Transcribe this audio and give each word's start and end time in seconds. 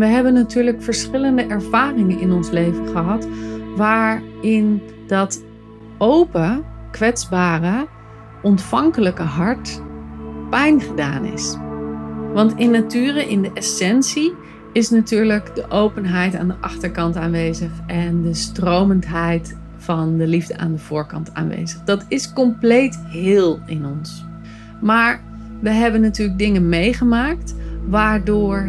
we 0.00 0.06
hebben 0.06 0.32
natuurlijk 0.32 0.82
verschillende 0.82 1.42
ervaringen 1.42 2.20
in 2.20 2.32
ons 2.32 2.50
leven 2.50 2.88
gehad, 2.88 3.28
waarin 3.76 4.82
dat 5.06 5.42
open, 5.98 6.64
kwetsbare, 6.90 7.86
ontvankelijke 8.42 9.22
hart 9.22 9.82
pijn 10.50 10.80
gedaan 10.80 11.24
is. 11.24 11.56
Want 12.32 12.54
in 12.56 12.70
nature, 12.70 13.28
in 13.28 13.42
de 13.42 13.50
essentie, 13.54 14.34
is 14.72 14.90
natuurlijk 14.90 15.54
de 15.54 15.70
openheid 15.70 16.36
aan 16.36 16.48
de 16.48 16.56
achterkant 16.60 17.16
aanwezig 17.16 17.70
en 17.86 18.22
de 18.22 18.34
stromendheid 18.34 19.56
van 19.76 20.16
de 20.16 20.26
liefde 20.26 20.56
aan 20.56 20.72
de 20.72 20.78
voorkant 20.78 21.34
aanwezig. 21.34 21.80
Dat 21.84 22.04
is 22.08 22.32
compleet 22.32 22.98
heel 23.06 23.60
in 23.66 23.86
ons. 23.86 24.24
Maar 24.80 25.22
we 25.60 25.70
hebben 25.70 26.00
natuurlijk 26.00 26.38
dingen 26.38 26.68
meegemaakt 26.68 27.54
waardoor 27.88 28.68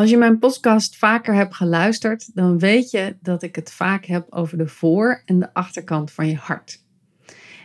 Als 0.00 0.10
je 0.10 0.16
mijn 0.16 0.38
podcast 0.38 0.96
vaker 0.96 1.34
hebt 1.34 1.54
geluisterd, 1.54 2.34
dan 2.34 2.58
weet 2.58 2.90
je 2.90 3.16
dat 3.22 3.42
ik 3.42 3.56
het 3.56 3.72
vaak 3.72 4.04
heb 4.04 4.26
over 4.30 4.58
de 4.58 4.66
voor- 4.66 5.22
en 5.24 5.38
de 5.38 5.54
achterkant 5.54 6.10
van 6.10 6.28
je 6.28 6.36
hart. 6.36 6.84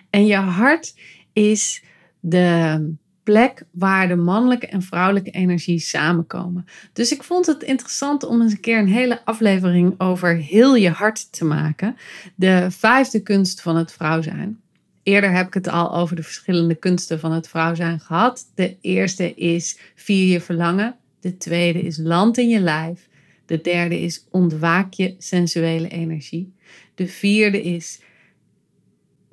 En 0.09 0.25
je 0.25 0.35
hart 0.35 0.95
is 1.33 1.83
de 2.19 2.93
plek 3.23 3.63
waar 3.71 4.07
de 4.07 4.15
mannelijke 4.15 4.67
en 4.67 4.81
vrouwelijke 4.81 5.31
energie 5.31 5.79
samenkomen. 5.79 6.65
Dus 6.93 7.11
ik 7.11 7.23
vond 7.23 7.45
het 7.45 7.63
interessant 7.63 8.23
om 8.23 8.41
eens 8.41 8.51
een 8.51 8.59
keer 8.59 8.79
een 8.79 8.87
hele 8.87 9.25
aflevering 9.25 9.99
over 9.99 10.35
heel 10.35 10.75
je 10.75 10.89
hart 10.89 11.31
te 11.31 11.45
maken. 11.45 11.95
De 12.35 12.67
vijfde 12.71 13.19
kunst 13.19 13.61
van 13.61 13.75
het 13.75 13.91
vrouw 13.91 14.21
zijn. 14.21 14.59
Eerder 15.03 15.31
heb 15.31 15.47
ik 15.47 15.53
het 15.53 15.67
al 15.67 15.95
over 15.95 16.15
de 16.15 16.23
verschillende 16.23 16.75
kunsten 16.75 17.19
van 17.19 17.31
het 17.31 17.47
vrouw 17.47 17.75
zijn 17.75 17.99
gehad. 17.99 18.51
De 18.55 18.77
eerste 18.81 19.33
is 19.33 19.79
vier 19.95 20.31
je 20.31 20.41
verlangen. 20.41 20.95
De 21.25 21.37
tweede 21.37 21.81
is 21.81 21.97
land 21.97 22.37
in 22.37 22.49
je 22.49 22.59
lijf. 22.59 23.09
De 23.45 23.61
derde 23.61 23.99
is 23.99 24.25
ontwaak 24.31 24.93
je 24.93 25.15
sensuele 25.17 25.87
energie. 25.87 26.53
De 26.95 27.07
vierde 27.07 27.63
is 27.63 28.01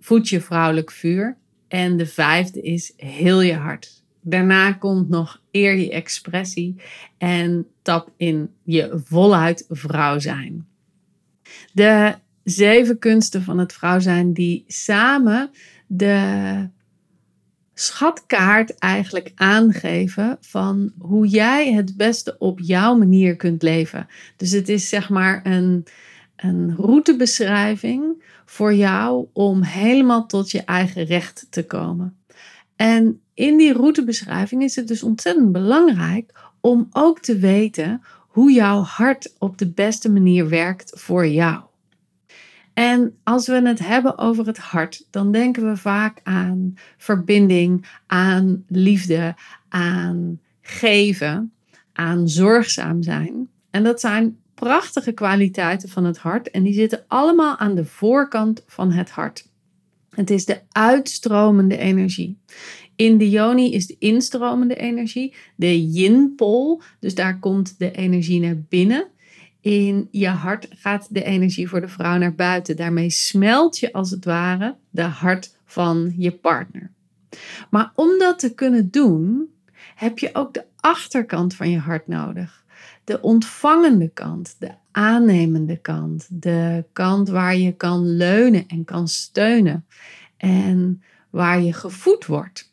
voed 0.00 0.28
je 0.28 0.40
vrouwelijk 0.40 0.90
vuur. 0.90 1.36
En 1.68 1.96
de 1.96 2.06
vijfde 2.06 2.62
is 2.62 2.92
heel 2.96 3.40
je 3.40 3.54
hart. 3.54 4.02
Daarna 4.20 4.72
komt 4.72 5.08
nog 5.08 5.42
eer 5.50 5.74
je 5.76 5.90
expressie 5.90 6.76
en 7.18 7.66
tap 7.82 8.12
in 8.16 8.50
je 8.62 9.00
voluit 9.04 9.64
vrouw 9.68 10.18
zijn. 10.18 10.66
De 11.72 12.14
zeven 12.44 12.98
kunsten 12.98 13.42
van 13.42 13.58
het 13.58 13.72
vrouw 13.72 14.00
zijn 14.00 14.32
die 14.32 14.64
samen 14.66 15.50
de 15.86 16.68
schatkaart 17.82 18.78
eigenlijk 18.78 19.32
aangeven 19.34 20.36
van 20.40 20.92
hoe 20.98 21.26
jij 21.26 21.72
het 21.72 21.96
beste 21.96 22.36
op 22.38 22.60
jouw 22.60 22.96
manier 22.96 23.36
kunt 23.36 23.62
leven. 23.62 24.06
Dus 24.36 24.50
het 24.50 24.68
is 24.68 24.88
zeg 24.88 25.08
maar 25.08 25.40
een, 25.46 25.84
een 26.36 26.74
routebeschrijving 26.76 28.24
voor 28.44 28.74
jou 28.74 29.26
om 29.32 29.62
helemaal 29.62 30.26
tot 30.26 30.50
je 30.50 30.64
eigen 30.64 31.04
recht 31.04 31.46
te 31.50 31.66
komen. 31.66 32.16
En 32.76 33.20
in 33.34 33.56
die 33.56 33.72
routebeschrijving 33.72 34.62
is 34.62 34.76
het 34.76 34.88
dus 34.88 35.02
ontzettend 35.02 35.52
belangrijk 35.52 36.32
om 36.60 36.88
ook 36.92 37.20
te 37.20 37.38
weten 37.38 38.02
hoe 38.28 38.52
jouw 38.52 38.80
hart 38.80 39.34
op 39.38 39.58
de 39.58 39.70
beste 39.70 40.10
manier 40.10 40.48
werkt 40.48 40.92
voor 40.94 41.26
jou. 41.26 41.62
En 42.74 43.16
als 43.22 43.46
we 43.46 43.68
het 43.68 43.78
hebben 43.78 44.18
over 44.18 44.46
het 44.46 44.58
hart, 44.58 45.06
dan 45.10 45.32
denken 45.32 45.68
we 45.68 45.76
vaak 45.76 46.20
aan 46.22 46.74
verbinding, 46.96 47.86
aan 48.06 48.64
liefde, 48.68 49.34
aan 49.68 50.40
geven, 50.60 51.52
aan 51.92 52.28
zorgzaam 52.28 53.02
zijn. 53.02 53.48
En 53.70 53.82
dat 53.82 54.00
zijn 54.00 54.36
prachtige 54.54 55.12
kwaliteiten 55.12 55.88
van 55.88 56.04
het 56.04 56.18
hart 56.18 56.50
en 56.50 56.62
die 56.62 56.74
zitten 56.74 57.04
allemaal 57.08 57.56
aan 57.56 57.74
de 57.74 57.84
voorkant 57.84 58.64
van 58.66 58.92
het 58.92 59.10
hart. 59.10 59.50
Het 60.10 60.30
is 60.30 60.44
de 60.44 60.60
uitstromende 60.70 61.76
energie. 61.76 62.38
In 62.96 63.18
de 63.18 63.30
yoni 63.30 63.72
is 63.72 63.86
de 63.86 63.96
instromende 63.98 64.74
energie, 64.74 65.34
de 65.56 65.90
yin-pol, 65.90 66.80
dus 67.00 67.14
daar 67.14 67.38
komt 67.38 67.78
de 67.78 67.90
energie 67.90 68.40
naar 68.40 68.56
binnen. 68.68 69.06
In 69.62 70.08
je 70.10 70.28
hart 70.28 70.68
gaat 70.70 71.06
de 71.10 71.22
energie 71.22 71.68
voor 71.68 71.80
de 71.80 71.88
vrouw 71.88 72.18
naar 72.18 72.34
buiten. 72.34 72.76
Daarmee 72.76 73.10
smelt 73.10 73.78
je 73.78 73.92
als 73.92 74.10
het 74.10 74.24
ware 74.24 74.76
de 74.90 75.02
hart 75.02 75.56
van 75.64 76.14
je 76.16 76.32
partner. 76.32 76.90
Maar 77.70 77.92
om 77.94 78.18
dat 78.18 78.38
te 78.38 78.54
kunnen 78.54 78.90
doen, 78.90 79.52
heb 79.94 80.18
je 80.18 80.30
ook 80.32 80.54
de 80.54 80.64
achterkant 80.76 81.54
van 81.54 81.70
je 81.70 81.78
hart 81.78 82.06
nodig. 82.06 82.64
De 83.04 83.20
ontvangende 83.20 84.08
kant, 84.08 84.56
de 84.58 84.70
aannemende 84.90 85.76
kant, 85.76 86.26
de 86.30 86.84
kant 86.92 87.28
waar 87.28 87.56
je 87.56 87.72
kan 87.72 88.16
leunen 88.16 88.68
en 88.68 88.84
kan 88.84 89.08
steunen 89.08 89.86
en 90.36 91.02
waar 91.30 91.60
je 91.60 91.72
gevoed 91.72 92.26
wordt. 92.26 92.72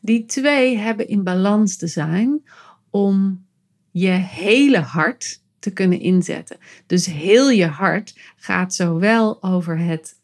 Die 0.00 0.26
twee 0.26 0.76
hebben 0.76 1.08
in 1.08 1.22
balans 1.22 1.76
te 1.76 1.86
zijn 1.86 2.42
om 2.90 3.44
je 3.90 4.10
hele 4.10 4.78
hart 4.78 5.42
te 5.60 5.70
kunnen 5.70 6.00
inzetten. 6.00 6.56
Dus 6.86 7.06
heel 7.06 7.50
je 7.50 7.66
hart 7.66 8.18
gaat 8.36 8.74
zowel 8.74 9.42
over 9.42 9.78
het 9.78 10.18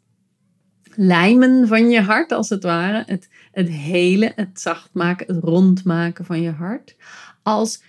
lijmen 0.94 1.68
van 1.68 1.90
je 1.90 2.00
hart, 2.00 2.32
als 2.32 2.48
het 2.48 2.62
ware, 2.62 3.02
het, 3.06 3.28
het 3.52 3.68
hele, 3.68 4.32
het 4.34 4.60
zacht 4.60 4.90
maken, 4.92 5.34
het 5.34 5.44
rond 5.44 5.84
maken 5.84 6.24
van 6.24 6.40
je 6.40 6.50
hart, 6.50 6.96
als 7.42 7.82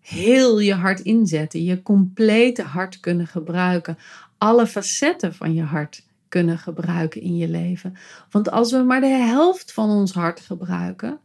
heel 0.00 0.60
je 0.60 0.74
hart 0.74 1.00
inzetten, 1.00 1.64
je 1.64 1.82
complete 1.82 2.62
hart 2.62 3.00
kunnen 3.00 3.26
gebruiken, 3.26 3.98
alle 4.38 4.66
facetten 4.66 5.34
van 5.34 5.54
je 5.54 5.62
hart 5.62 6.06
kunnen 6.28 6.58
gebruiken 6.58 7.20
in 7.20 7.36
je 7.36 7.48
leven. 7.48 7.96
Want 8.30 8.50
als 8.50 8.72
we 8.72 8.78
maar 8.78 9.00
de 9.00 9.06
helft 9.06 9.72
van 9.72 9.90
ons 9.90 10.12
hart 10.12 10.40
gebruiken, 10.40 11.18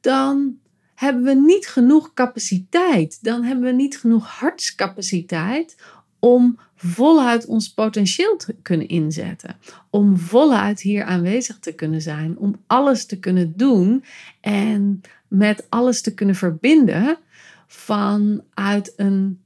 dan 0.00 0.58
hebben 0.96 1.22
we 1.22 1.34
niet 1.34 1.68
genoeg 1.68 2.12
capaciteit. 2.14 3.18
Dan 3.22 3.42
hebben 3.42 3.64
we 3.64 3.72
niet 3.72 3.98
genoeg 3.98 4.26
hartscapaciteit 4.26 5.76
om 6.18 6.58
voluit 6.76 7.46
ons 7.46 7.72
potentieel 7.72 8.36
te 8.36 8.54
kunnen 8.62 8.88
inzetten. 8.88 9.56
Om 9.90 10.18
voluit 10.18 10.80
hier 10.80 11.04
aanwezig 11.04 11.58
te 11.58 11.72
kunnen 11.72 12.02
zijn. 12.02 12.38
Om 12.38 12.56
alles 12.66 13.06
te 13.06 13.18
kunnen 13.18 13.52
doen 13.56 14.04
en 14.40 15.00
met 15.28 15.66
alles 15.68 16.00
te 16.00 16.14
kunnen 16.14 16.34
verbinden 16.34 17.18
vanuit 17.66 18.92
een, 18.96 19.40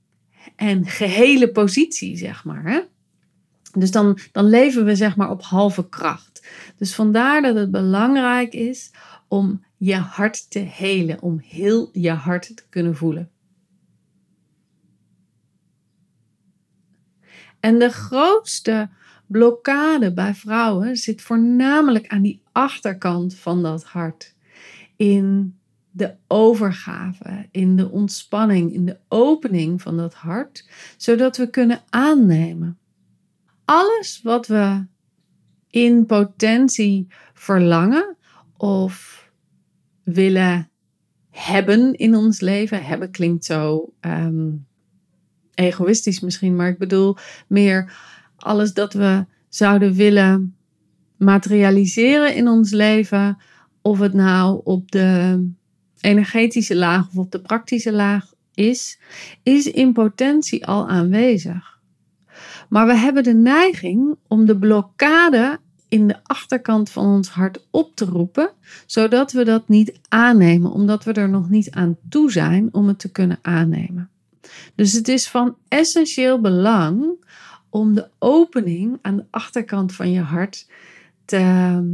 een 0.57 0.87
gehele 0.87 1.51
positie, 1.51 2.17
zeg 2.17 2.45
maar. 2.45 2.65
Hè? 2.65 2.81
Dus 3.73 3.91
dan, 3.91 4.19
dan 4.33 4.45
leven 4.45 4.85
we 4.85 4.97
zeg 4.97 5.17
maar 5.17 5.31
op 5.31 5.43
halve 5.43 5.89
kracht. 5.89 6.47
Dus 6.77 6.95
vandaar 6.95 7.43
dat 7.43 7.55
het 7.55 7.71
belangrijk 7.71 8.53
is 8.53 8.91
om 9.31 9.65
je 9.77 9.97
hart 9.97 10.51
te 10.51 10.59
helen, 10.59 11.23
om 11.23 11.39
heel 11.39 11.89
je 11.93 12.11
hart 12.11 12.57
te 12.57 12.63
kunnen 12.69 12.97
voelen. 12.97 13.31
En 17.61 17.79
de 17.79 17.89
grootste 17.89 18.89
blokkade 19.27 20.13
bij 20.13 20.35
vrouwen 20.35 20.97
zit 20.97 21.23
voornamelijk 21.23 22.07
aan 22.09 22.23
die 22.23 22.43
achterkant 22.53 23.35
van 23.35 23.63
dat 23.63 23.85
hart. 23.85 24.35
In 24.97 25.59
de 25.91 26.15
overgave, 26.27 27.49
in 27.51 27.77
de 27.77 27.91
ontspanning, 27.91 28.73
in 28.73 28.87
de 28.87 28.99
opening 29.09 29.83
van 29.83 29.97
dat 29.97 30.15
hart, 30.15 30.69
zodat 30.97 31.37
we 31.37 31.51
kunnen 31.51 31.83
aannemen. 31.91 32.79
Alles 33.65 34.21
wat 34.23 34.47
we 34.47 34.87
in 35.69 36.07
potentie 36.07 37.07
verlangen 37.35 38.17
of 38.57 39.20
willen 40.05 40.71
hebben 41.31 41.95
in 41.95 42.17
ons 42.17 42.41
leven. 42.41 42.85
Hebben 42.85 43.11
klinkt 43.11 43.45
zo 43.45 43.93
ehm, 44.01 44.49
egoïstisch 45.55 46.21
misschien, 46.21 46.57
maar 46.57 46.69
ik 46.69 46.79
bedoel 46.79 47.17
meer 47.47 47.93
alles 48.37 48.73
dat 48.73 48.93
we 48.93 49.25
zouden 49.49 49.95
willen 49.95 50.57
materialiseren 51.17 52.35
in 52.35 52.49
ons 52.49 52.71
leven. 52.71 53.39
Of 53.83 53.99
het 53.99 54.13
nou 54.13 54.61
op 54.65 54.91
de 54.91 55.49
energetische 56.01 56.77
laag 56.77 57.09
of 57.09 57.17
op 57.17 57.31
de 57.31 57.41
praktische 57.41 57.93
laag 57.93 58.33
is, 58.55 59.01
is 59.43 59.67
in 59.67 59.93
potentie 59.93 60.67
al 60.67 60.89
aanwezig. 60.89 61.79
Maar 62.69 62.87
we 62.87 62.97
hebben 62.97 63.23
de 63.23 63.35
neiging 63.35 64.17
om 64.29 64.45
de 64.45 64.59
blokkade 64.59 65.61
in 65.91 66.09
de 66.09 66.17
achterkant 66.23 66.91
van 66.91 67.07
ons 67.07 67.29
hart 67.29 67.67
op 67.71 67.97
te 67.97 68.05
roepen, 68.05 68.51
zodat 68.87 69.33
we 69.33 69.45
dat 69.45 69.69
niet 69.69 69.99
aannemen, 70.09 70.71
omdat 70.71 71.05
we 71.05 71.13
er 71.13 71.29
nog 71.29 71.51
niet 71.51 71.71
aan 71.71 71.97
toe 72.09 72.33
zijn 72.33 72.69
om 72.73 72.89
het 72.89 72.99
te 72.99 73.13
kunnen 73.13 73.39
aannemen. 73.43 74.11
Dus 74.75 74.93
het 74.93 75.09
is 75.09 75.29
van 75.29 75.57
essentieel 75.69 76.41
belang 76.41 77.25
om 77.69 77.95
de 77.95 78.09
opening 78.19 78.99
aan 79.03 79.17
de 79.17 79.25
achterkant 79.31 79.95
van 79.95 80.11
je 80.11 80.21
hart 80.21 80.71
te 81.25 81.37
ehm, 81.37 81.89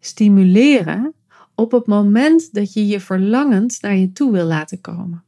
stimuleren 0.00 1.14
op 1.54 1.72
het 1.72 1.86
moment 1.86 2.54
dat 2.54 2.72
je 2.72 2.86
je 2.86 3.00
verlangend 3.00 3.78
naar 3.80 3.96
je 3.96 4.12
toe 4.12 4.32
wil 4.32 4.46
laten 4.46 4.80
komen. 4.80 5.24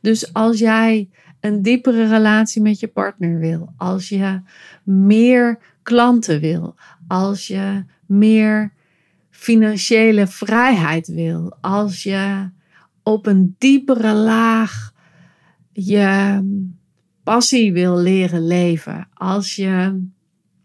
Dus 0.00 0.32
als 0.32 0.58
jij 0.58 1.08
een 1.40 1.62
diepere 1.62 2.08
relatie 2.08 2.62
met 2.62 2.80
je 2.80 2.88
partner 2.88 3.38
wil, 3.38 3.72
als 3.76 4.08
je 4.08 4.40
meer 4.84 5.58
klanten 5.82 6.40
wil, 6.40 6.74
als 7.08 7.46
je 7.46 7.84
meer 8.06 8.72
financiële 9.30 10.26
vrijheid 10.26 11.06
wil, 11.06 11.56
als 11.60 12.02
je 12.02 12.50
op 13.02 13.26
een 13.26 13.54
diepere 13.58 14.12
laag 14.12 14.92
je 15.72 16.40
passie 17.22 17.72
wil 17.72 17.96
leren 17.96 18.46
leven, 18.46 19.08
als 19.14 19.56
je 19.56 20.04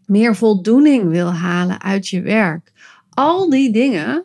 meer 0.06 0.36
voldoening 0.36 1.08
wil 1.08 1.32
halen 1.32 1.82
uit 1.82 2.08
je 2.08 2.20
werk. 2.20 2.72
Al 3.10 3.50
die 3.50 3.72
dingen 3.72 4.24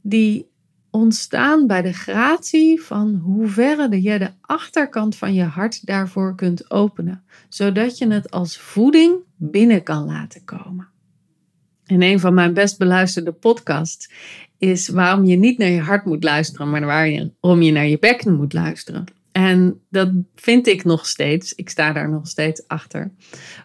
die 0.00 0.48
ontstaan 0.90 1.66
bij 1.66 1.82
de 1.82 1.92
gratie 1.92 2.80
van 2.82 3.14
hoeverre 3.14 4.02
je 4.02 4.18
de 4.18 4.30
achterkant 4.40 5.16
van 5.16 5.34
je 5.34 5.42
hart 5.42 5.86
daarvoor 5.86 6.34
kunt 6.34 6.70
openen, 6.70 7.24
zodat 7.48 7.98
je 7.98 8.06
het 8.06 8.30
als 8.30 8.58
voeding 8.58 9.16
binnen 9.36 9.82
kan 9.82 10.04
laten 10.04 10.44
komen. 10.44 10.88
En 11.88 12.02
een 12.02 12.20
van 12.20 12.34
mijn 12.34 12.54
best 12.54 12.78
beluisterde 12.78 13.32
podcasts 13.32 14.10
is 14.58 14.88
waarom 14.88 15.24
je 15.24 15.36
niet 15.36 15.58
naar 15.58 15.68
je 15.68 15.80
hart 15.80 16.04
moet 16.04 16.24
luisteren, 16.24 16.70
maar 16.70 16.86
waarom 16.86 17.62
je 17.62 17.72
naar 17.72 17.86
je 17.86 17.98
bekken 17.98 18.34
moet 18.34 18.52
luisteren. 18.52 19.04
En 19.32 19.80
dat 19.90 20.10
vind 20.34 20.66
ik 20.66 20.84
nog 20.84 21.06
steeds. 21.06 21.54
Ik 21.54 21.68
sta 21.68 21.92
daar 21.92 22.10
nog 22.10 22.28
steeds 22.28 22.68
achter. 22.68 23.10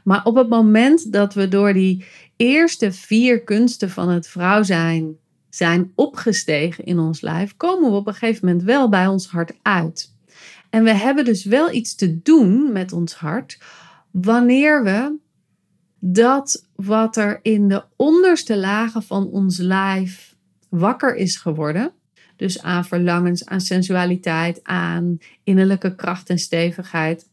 Maar 0.03 0.25
op 0.25 0.35
het 0.35 0.49
moment 0.49 1.11
dat 1.11 1.33
we 1.33 1.47
door 1.47 1.73
die 1.73 2.05
eerste 2.35 2.91
vier 2.91 3.43
kunsten 3.43 3.89
van 3.89 4.09
het 4.09 4.27
vrouw 4.27 4.63
zijn, 4.63 5.15
zijn 5.49 5.91
opgestegen 5.95 6.83
in 6.83 6.99
ons 6.99 7.21
lijf, 7.21 7.57
komen 7.57 7.91
we 7.91 7.97
op 7.97 8.07
een 8.07 8.13
gegeven 8.13 8.47
moment 8.47 8.65
wel 8.65 8.89
bij 8.89 9.07
ons 9.07 9.27
hart 9.27 9.53
uit. 9.61 10.15
En 10.69 10.83
we 10.83 10.93
hebben 10.93 11.25
dus 11.25 11.45
wel 11.45 11.71
iets 11.71 11.95
te 11.95 12.21
doen 12.21 12.71
met 12.71 12.91
ons 12.91 13.13
hart 13.13 13.59
wanneer 14.11 14.83
we 14.83 15.15
dat 15.99 16.67
wat 16.75 17.17
er 17.17 17.39
in 17.41 17.67
de 17.67 17.83
onderste 17.95 18.57
lagen 18.57 19.03
van 19.03 19.27
ons 19.27 19.57
lijf 19.57 20.35
wakker 20.69 21.15
is 21.15 21.37
geworden, 21.37 21.91
dus 22.35 22.61
aan 22.61 22.85
verlangens, 22.85 23.45
aan 23.45 23.61
sensualiteit, 23.61 24.59
aan 24.63 25.17
innerlijke 25.43 25.95
kracht 25.95 26.29
en 26.29 26.39
stevigheid. 26.39 27.31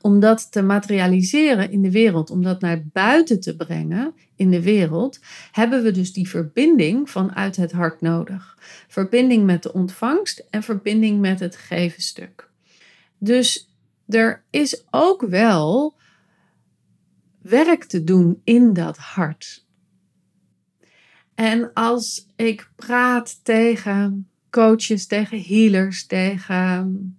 Om 0.00 0.20
dat 0.20 0.52
te 0.52 0.62
materialiseren 0.62 1.70
in 1.70 1.82
de 1.82 1.90
wereld, 1.90 2.30
om 2.30 2.42
dat 2.42 2.60
naar 2.60 2.82
buiten 2.92 3.40
te 3.40 3.56
brengen 3.56 4.14
in 4.36 4.50
de 4.50 4.62
wereld, 4.62 5.20
hebben 5.52 5.82
we 5.82 5.90
dus 5.90 6.12
die 6.12 6.28
verbinding 6.28 7.10
vanuit 7.10 7.56
het 7.56 7.72
hart 7.72 8.00
nodig. 8.00 8.58
Verbinding 8.88 9.44
met 9.44 9.62
de 9.62 9.72
ontvangst 9.72 10.46
en 10.50 10.62
verbinding 10.62 11.20
met 11.20 11.40
het 11.40 11.56
geven 11.56 12.02
stuk. 12.02 12.50
Dus 13.18 13.70
er 14.08 14.42
is 14.50 14.84
ook 14.90 15.22
wel 15.22 15.94
werk 17.42 17.84
te 17.84 18.04
doen 18.04 18.40
in 18.44 18.72
dat 18.72 18.96
hart. 18.96 19.66
En 21.34 21.72
als 21.72 22.26
ik 22.36 22.70
praat 22.76 23.44
tegen 23.44 24.28
coaches, 24.50 25.06
tegen 25.06 25.42
healers, 25.42 26.06
tegen 26.06 27.16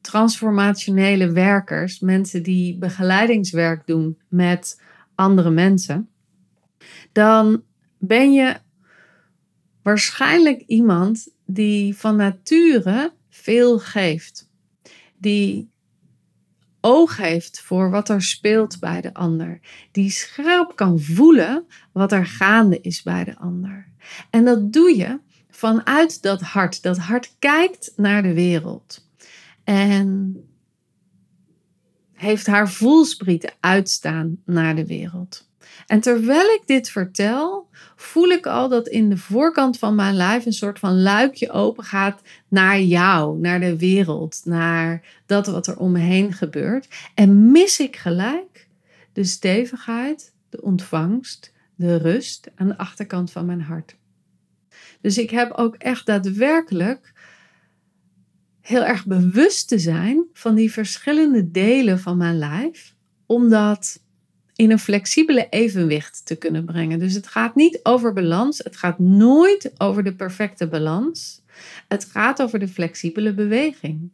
transformationele 0.00 1.32
werkers, 1.32 2.00
mensen 2.00 2.42
die 2.42 2.78
begeleidingswerk 2.78 3.86
doen 3.86 4.18
met 4.28 4.82
andere 5.14 5.50
mensen, 5.50 6.08
dan 7.12 7.62
ben 7.98 8.32
je 8.32 8.56
waarschijnlijk 9.82 10.60
iemand 10.60 11.28
die 11.44 11.96
van 11.96 12.16
nature 12.16 13.12
veel 13.28 13.78
geeft. 13.78 14.50
Die 15.18 15.70
oog 16.86 17.16
heeft 17.16 17.60
voor 17.60 17.90
wat 17.90 18.08
er 18.08 18.22
speelt 18.22 18.80
bij 18.80 19.00
de 19.00 19.14
ander. 19.14 19.60
Die 19.92 20.10
scherp 20.10 20.72
kan 20.74 21.00
voelen 21.00 21.66
wat 21.92 22.12
er 22.12 22.26
gaande 22.26 22.80
is 22.80 23.02
bij 23.02 23.24
de 23.24 23.36
ander. 23.38 23.88
En 24.30 24.44
dat 24.44 24.72
doe 24.72 24.96
je 24.96 25.20
vanuit 25.50 26.22
dat 26.22 26.40
hart. 26.40 26.82
Dat 26.82 26.98
hart 26.98 27.34
kijkt 27.38 27.92
naar 27.96 28.22
de 28.22 28.34
wereld. 28.34 29.08
En 29.64 30.36
heeft 32.12 32.46
haar 32.46 32.70
voelsprieten 32.70 33.52
uitstaan 33.60 34.36
naar 34.44 34.76
de 34.76 34.86
wereld. 34.86 35.50
En 35.86 36.00
terwijl 36.00 36.54
ik 36.54 36.62
dit 36.66 36.90
vertel, 36.90 37.68
voel 37.96 38.28
ik 38.28 38.46
al 38.46 38.68
dat 38.68 38.88
in 38.88 39.08
de 39.08 39.16
voorkant 39.16 39.78
van 39.78 39.94
mijn 39.94 40.14
lijf 40.14 40.46
een 40.46 40.52
soort 40.52 40.78
van 40.78 41.02
luikje 41.02 41.50
open 41.50 41.84
gaat 41.84 42.22
naar 42.48 42.80
jou, 42.80 43.38
naar 43.38 43.60
de 43.60 43.78
wereld, 43.78 44.40
naar 44.44 45.02
dat 45.26 45.46
wat 45.46 45.66
er 45.66 45.78
om 45.78 45.92
me 45.92 45.98
heen 45.98 46.32
gebeurt. 46.32 46.88
En 47.14 47.50
mis 47.50 47.80
ik 47.80 47.96
gelijk 47.96 48.68
de 49.12 49.24
stevigheid, 49.24 50.32
de 50.48 50.62
ontvangst, 50.62 51.52
de 51.74 51.96
rust 51.96 52.50
aan 52.54 52.68
de 52.68 52.78
achterkant 52.78 53.32
van 53.32 53.46
mijn 53.46 53.60
hart. 53.60 53.96
Dus 55.00 55.18
ik 55.18 55.30
heb 55.30 55.52
ook 55.52 55.74
echt 55.74 56.06
daadwerkelijk 56.06 57.12
heel 58.60 58.84
erg 58.84 59.06
bewust 59.06 59.68
te 59.68 59.78
zijn 59.78 60.24
van 60.32 60.54
die 60.54 60.72
verschillende 60.72 61.50
delen 61.50 61.98
van 62.00 62.16
mijn 62.16 62.38
lijf, 62.38 62.94
om 63.26 63.48
dat 63.48 64.00
in 64.56 64.70
een 64.70 64.78
flexibele 64.78 65.46
evenwicht 65.50 66.26
te 66.26 66.36
kunnen 66.36 66.64
brengen. 66.64 66.98
Dus 66.98 67.14
het 67.14 67.26
gaat 67.26 67.54
niet 67.54 67.80
over 67.82 68.12
balans, 68.12 68.58
het 68.58 68.76
gaat 68.76 68.98
nooit 68.98 69.72
over 69.78 70.04
de 70.04 70.14
perfecte 70.14 70.68
balans. 70.68 71.42
Het 71.88 72.04
gaat 72.04 72.42
over 72.42 72.58
de 72.58 72.68
flexibele 72.68 73.34
beweging. 73.34 74.10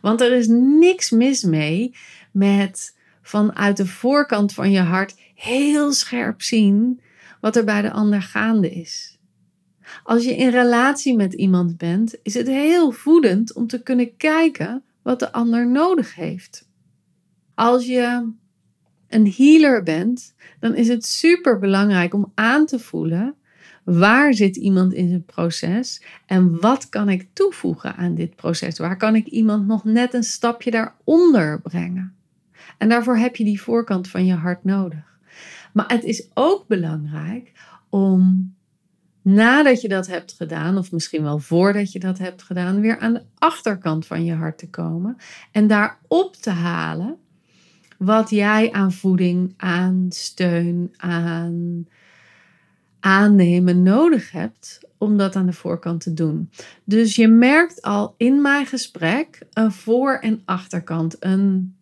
Want 0.00 0.20
er 0.20 0.32
is 0.32 0.46
niks 0.78 1.10
mis 1.10 1.42
mee 1.42 1.94
met 2.32 2.96
vanuit 3.22 3.76
de 3.76 3.86
voorkant 3.86 4.52
van 4.54 4.70
je 4.70 4.80
hart 4.80 5.14
heel 5.34 5.92
scherp 5.92 6.42
zien 6.42 7.00
wat 7.40 7.56
er 7.56 7.64
bij 7.64 7.82
de 7.82 7.90
ander 7.90 8.22
gaande 8.22 8.70
is. 8.70 9.18
Als 10.02 10.24
je 10.24 10.36
in 10.36 10.50
relatie 10.50 11.16
met 11.16 11.32
iemand 11.32 11.76
bent, 11.76 12.14
is 12.22 12.34
het 12.34 12.46
heel 12.46 12.90
voedend 12.90 13.52
om 13.52 13.66
te 13.66 13.82
kunnen 13.82 14.16
kijken 14.16 14.82
wat 15.02 15.18
de 15.18 15.32
ander 15.32 15.66
nodig 15.66 16.14
heeft. 16.14 16.68
Als 17.54 17.86
je 17.86 18.32
een 19.14 19.32
healer 19.36 19.82
bent, 19.82 20.34
dan 20.60 20.74
is 20.74 20.88
het 20.88 21.06
super 21.06 21.58
belangrijk 21.58 22.14
om 22.14 22.32
aan 22.34 22.66
te 22.66 22.78
voelen 22.78 23.34
waar 23.84 24.34
zit 24.34 24.56
iemand 24.56 24.92
in 24.92 25.08
zijn 25.08 25.24
proces 25.24 26.02
en 26.26 26.60
wat 26.60 26.88
kan 26.88 27.08
ik 27.08 27.28
toevoegen 27.32 27.96
aan 27.96 28.14
dit 28.14 28.36
proces? 28.36 28.78
Waar 28.78 28.96
kan 28.96 29.14
ik 29.14 29.26
iemand 29.26 29.66
nog 29.66 29.84
net 29.84 30.14
een 30.14 30.22
stapje 30.22 30.70
daaronder 30.70 31.60
brengen? 31.60 32.14
En 32.78 32.88
daarvoor 32.88 33.16
heb 33.16 33.36
je 33.36 33.44
die 33.44 33.62
voorkant 33.62 34.08
van 34.08 34.24
je 34.26 34.34
hart 34.34 34.64
nodig. 34.64 35.18
Maar 35.72 35.84
het 35.88 36.04
is 36.04 36.28
ook 36.34 36.66
belangrijk 36.66 37.52
om 37.88 38.54
nadat 39.22 39.80
je 39.80 39.88
dat 39.88 40.06
hebt 40.06 40.32
gedaan, 40.32 40.78
of 40.78 40.92
misschien 40.92 41.22
wel 41.22 41.38
voordat 41.38 41.92
je 41.92 41.98
dat 41.98 42.18
hebt 42.18 42.42
gedaan, 42.42 42.80
weer 42.80 42.98
aan 42.98 43.12
de 43.12 43.22
achterkant 43.38 44.06
van 44.06 44.24
je 44.24 44.34
hart 44.34 44.58
te 44.58 44.70
komen 44.70 45.16
en 45.52 45.66
daar 45.66 45.98
op 46.08 46.36
te 46.36 46.50
halen 46.50 47.16
wat 48.04 48.30
jij 48.30 48.72
aan 48.72 48.92
voeding, 48.92 49.54
aan 49.56 50.06
steun, 50.08 50.94
aan 50.96 51.86
aannemen 53.00 53.82
nodig 53.82 54.30
hebt 54.30 54.80
om 54.98 55.16
dat 55.16 55.36
aan 55.36 55.46
de 55.46 55.52
voorkant 55.52 56.00
te 56.00 56.14
doen. 56.14 56.50
Dus 56.84 57.16
je 57.16 57.28
merkt 57.28 57.82
al 57.82 58.14
in 58.16 58.40
mijn 58.40 58.66
gesprek 58.66 59.38
een 59.52 59.72
voor- 59.72 60.18
en 60.20 60.42
achterkant, 60.44 61.16
een 61.20 61.76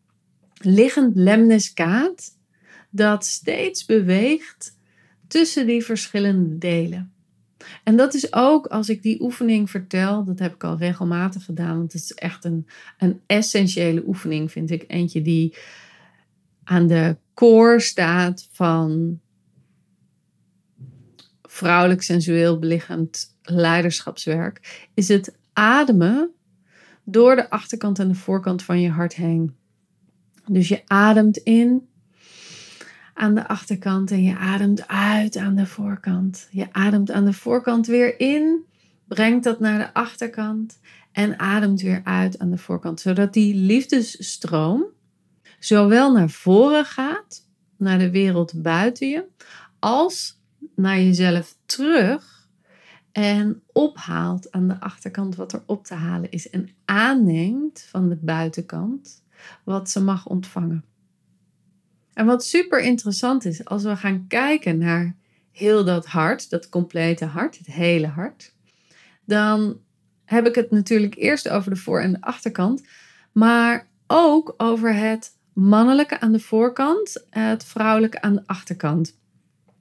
liggend 0.54 1.16
lemniskaat 1.16 2.36
dat 2.90 3.24
steeds 3.24 3.84
beweegt 3.84 4.76
tussen 5.28 5.66
die 5.66 5.84
verschillende 5.84 6.58
delen. 6.58 7.12
En 7.84 7.96
dat 7.96 8.14
is 8.14 8.32
ook 8.32 8.66
als 8.66 8.88
ik 8.88 9.02
die 9.02 9.22
oefening 9.22 9.70
vertel, 9.70 10.24
dat 10.24 10.38
heb 10.38 10.54
ik 10.54 10.64
al 10.64 10.76
regelmatig 10.76 11.44
gedaan, 11.44 11.76
want 11.76 11.92
het 11.92 12.02
is 12.02 12.12
echt 12.12 12.44
een, 12.44 12.66
een 12.98 13.20
essentiële 13.26 14.02
oefening, 14.06 14.52
vind 14.52 14.70
ik. 14.70 14.84
Eentje 14.86 15.22
die 15.22 15.54
aan 16.70 16.86
de 16.86 17.16
core 17.34 17.80
staat 17.80 18.48
van 18.50 19.20
vrouwelijk 21.42 22.02
sensueel 22.02 22.58
belichaamd 22.58 23.36
leiderschapswerk, 23.42 24.88
is 24.94 25.08
het 25.08 25.36
ademen 25.52 26.30
door 27.04 27.36
de 27.36 27.50
achterkant 27.50 27.98
en 27.98 28.08
de 28.08 28.14
voorkant 28.14 28.62
van 28.62 28.80
je 28.80 28.90
hart 28.90 29.14
heen. 29.14 29.56
Dus 30.46 30.68
je 30.68 30.82
ademt 30.86 31.36
in 31.36 31.88
aan 33.14 33.34
de 33.34 33.48
achterkant 33.48 34.10
en 34.10 34.22
je 34.22 34.36
ademt 34.36 34.88
uit 34.88 35.36
aan 35.36 35.54
de 35.54 35.66
voorkant. 35.66 36.48
Je 36.50 36.72
ademt 36.72 37.10
aan 37.10 37.24
de 37.24 37.32
voorkant 37.32 37.86
weer 37.86 38.20
in, 38.20 38.64
brengt 39.04 39.44
dat 39.44 39.60
naar 39.60 39.78
de 39.78 39.94
achterkant 39.94 40.80
en 41.12 41.38
ademt 41.38 41.80
weer 41.80 42.00
uit 42.04 42.38
aan 42.38 42.50
de 42.50 42.58
voorkant, 42.58 43.00
zodat 43.00 43.32
die 43.32 43.54
liefdesstroom 43.54 44.84
zowel 45.61 46.12
naar 46.12 46.31
voren 46.31 46.85
gaat, 46.85 47.49
naar 47.76 47.99
de 47.99 48.11
wereld 48.11 48.62
buiten 48.62 49.09
je, 49.09 49.25
als 49.79 50.40
naar 50.75 51.00
jezelf 51.00 51.57
terug 51.67 52.49
en 53.12 53.62
ophaalt 53.73 54.50
aan 54.50 54.69
de 54.69 54.81
achterkant 54.81 55.37
wat 55.37 55.52
er 55.52 55.62
op 55.67 55.85
te 55.85 55.95
halen 55.95 56.31
is 56.31 56.50
en 56.50 56.69
aanneemt 56.85 57.87
van 57.88 58.09
de 58.09 58.17
buitenkant 58.17 59.23
wat 59.64 59.90
ze 59.90 60.02
mag 60.02 60.26
ontvangen. 60.26 60.85
En 62.12 62.26
wat 62.26 62.45
super 62.45 62.81
interessant 62.81 63.45
is, 63.45 63.64
als 63.64 63.83
we 63.83 63.97
gaan 63.97 64.26
kijken 64.26 64.79
naar 64.79 65.17
heel 65.50 65.85
dat 65.85 66.07
hart, 66.07 66.50
dat 66.50 66.69
complete 66.69 67.25
hart, 67.25 67.59
het 67.59 67.67
hele 67.67 68.07
hart, 68.07 68.55
dan 69.25 69.81
heb 70.25 70.47
ik 70.47 70.55
het 70.55 70.71
natuurlijk 70.71 71.14
eerst 71.14 71.49
over 71.49 71.71
de 71.71 71.76
voor- 71.76 72.00
en 72.00 72.12
de 72.12 72.21
achterkant, 72.21 72.83
maar 73.33 73.88
ook 74.07 74.55
over 74.57 74.95
het 74.95 75.38
mannelijke 75.52 76.21
aan 76.21 76.33
de 76.33 76.40
voorkant, 76.40 77.26
het 77.30 77.64
vrouwelijke 77.64 78.21
aan 78.21 78.35
de 78.35 78.42
achterkant. 78.47 79.19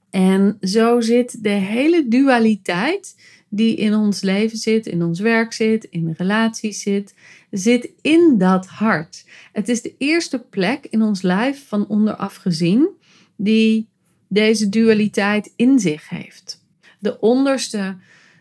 En 0.10 0.58
zo 0.62 1.02
zit 1.02 1.44
de 1.44 1.50
hele 1.50 2.08
dualiteit 2.08 3.16
die 3.50 3.76
in 3.76 3.96
ons 3.96 4.22
leven 4.22 4.58
zit, 4.58 4.88
in 4.88 5.04
ons 5.04 5.20
werk 5.20 5.54
zit, 5.54 5.84
in 5.84 6.14
relaties 6.18 6.82
zit, 6.82 7.16
zit 7.52 7.90
in 8.02 8.36
dat 8.38 8.66
hart. 8.66 9.26
Het 9.52 9.70
is 9.70 9.82
de 9.82 9.96
eerste 9.98 10.40
plek 10.40 10.86
in 10.90 11.02
ons 11.02 11.22
lijf 11.22 11.68
van 11.68 11.88
onderaf 11.88 12.36
gezien 12.36 12.90
die 13.36 13.88
deze 14.28 14.70
dualiteit 14.70 15.54
in 15.56 15.80
zich 15.80 16.10
heeft. 16.10 16.66
De 17.00 17.20
onderste 17.20 17.98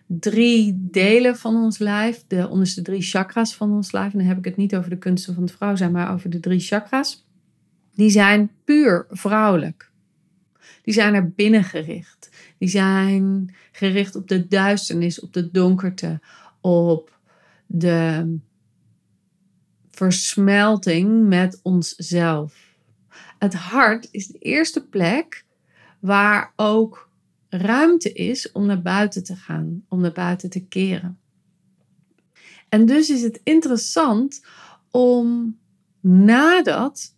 drie 0.08 0.88
delen 0.90 1.36
van 1.36 1.54
ons 1.54 1.78
lijf, 1.78 2.24
de 2.26 2.48
onderste 2.48 2.82
drie 2.82 3.02
chakras 3.02 3.54
van 3.54 3.72
ons 3.72 3.92
lijf, 3.92 4.12
en 4.12 4.18
dan 4.18 4.28
heb 4.28 4.38
ik 4.38 4.44
het 4.44 4.56
niet 4.56 4.76
over 4.76 4.90
de 4.90 4.98
kunsten 4.98 5.34
van 5.34 5.42
het 5.42 5.52
vrouw 5.52 5.76
zijn, 5.76 5.92
maar 5.92 6.12
over 6.12 6.30
de 6.30 6.40
drie 6.40 6.60
chakras, 6.60 7.26
die 7.94 8.10
zijn 8.10 8.50
puur 8.64 9.06
vrouwelijk. 9.08 9.90
Die 10.82 10.94
zijn 10.94 11.14
er 11.14 11.30
binnen 11.30 11.64
gericht. 11.64 12.30
Die 12.58 12.68
zijn 12.68 13.54
gericht 13.72 14.16
op 14.16 14.28
de 14.28 14.48
duisternis, 14.48 15.20
op 15.20 15.32
de 15.32 15.50
donkerte, 15.50 16.20
op 16.60 17.18
de 17.66 18.38
versmelting 19.90 21.28
met 21.28 21.60
onszelf. 21.62 22.76
Het 23.38 23.54
hart 23.54 24.08
is 24.10 24.26
de 24.26 24.38
eerste 24.38 24.86
plek 24.86 25.44
waar 25.98 26.52
ook 26.56 27.07
ruimte 27.48 28.12
is 28.12 28.52
om 28.52 28.66
naar 28.66 28.82
buiten 28.82 29.24
te 29.24 29.36
gaan, 29.36 29.84
om 29.88 30.00
naar 30.00 30.12
buiten 30.12 30.50
te 30.50 30.66
keren. 30.66 31.18
En 32.68 32.86
dus 32.86 33.10
is 33.10 33.22
het 33.22 33.40
interessant 33.44 34.44
om 34.90 35.58
nadat 36.00 37.16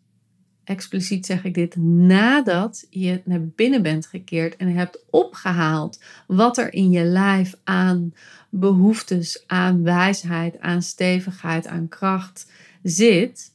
expliciet 0.65 1.27
zeg 1.27 1.45
ik 1.45 1.55
dit, 1.55 1.77
nadat 1.77 2.87
je 2.91 3.23
naar 3.25 3.49
binnen 3.49 3.83
bent 3.83 4.07
gekeerd 4.07 4.57
en 4.57 4.75
hebt 4.75 5.05
opgehaald 5.11 6.03
wat 6.27 6.59
er 6.59 6.75
in 6.75 6.91
je 6.91 7.05
lijf 7.05 7.55
aan 7.65 8.15
behoeftes, 8.51 9.45
aan 9.47 9.83
wijsheid, 9.83 10.61
aan 10.61 10.83
stevigheid, 10.83 11.67
aan 11.67 11.89
kracht 11.89 12.51
zit, 12.83 13.55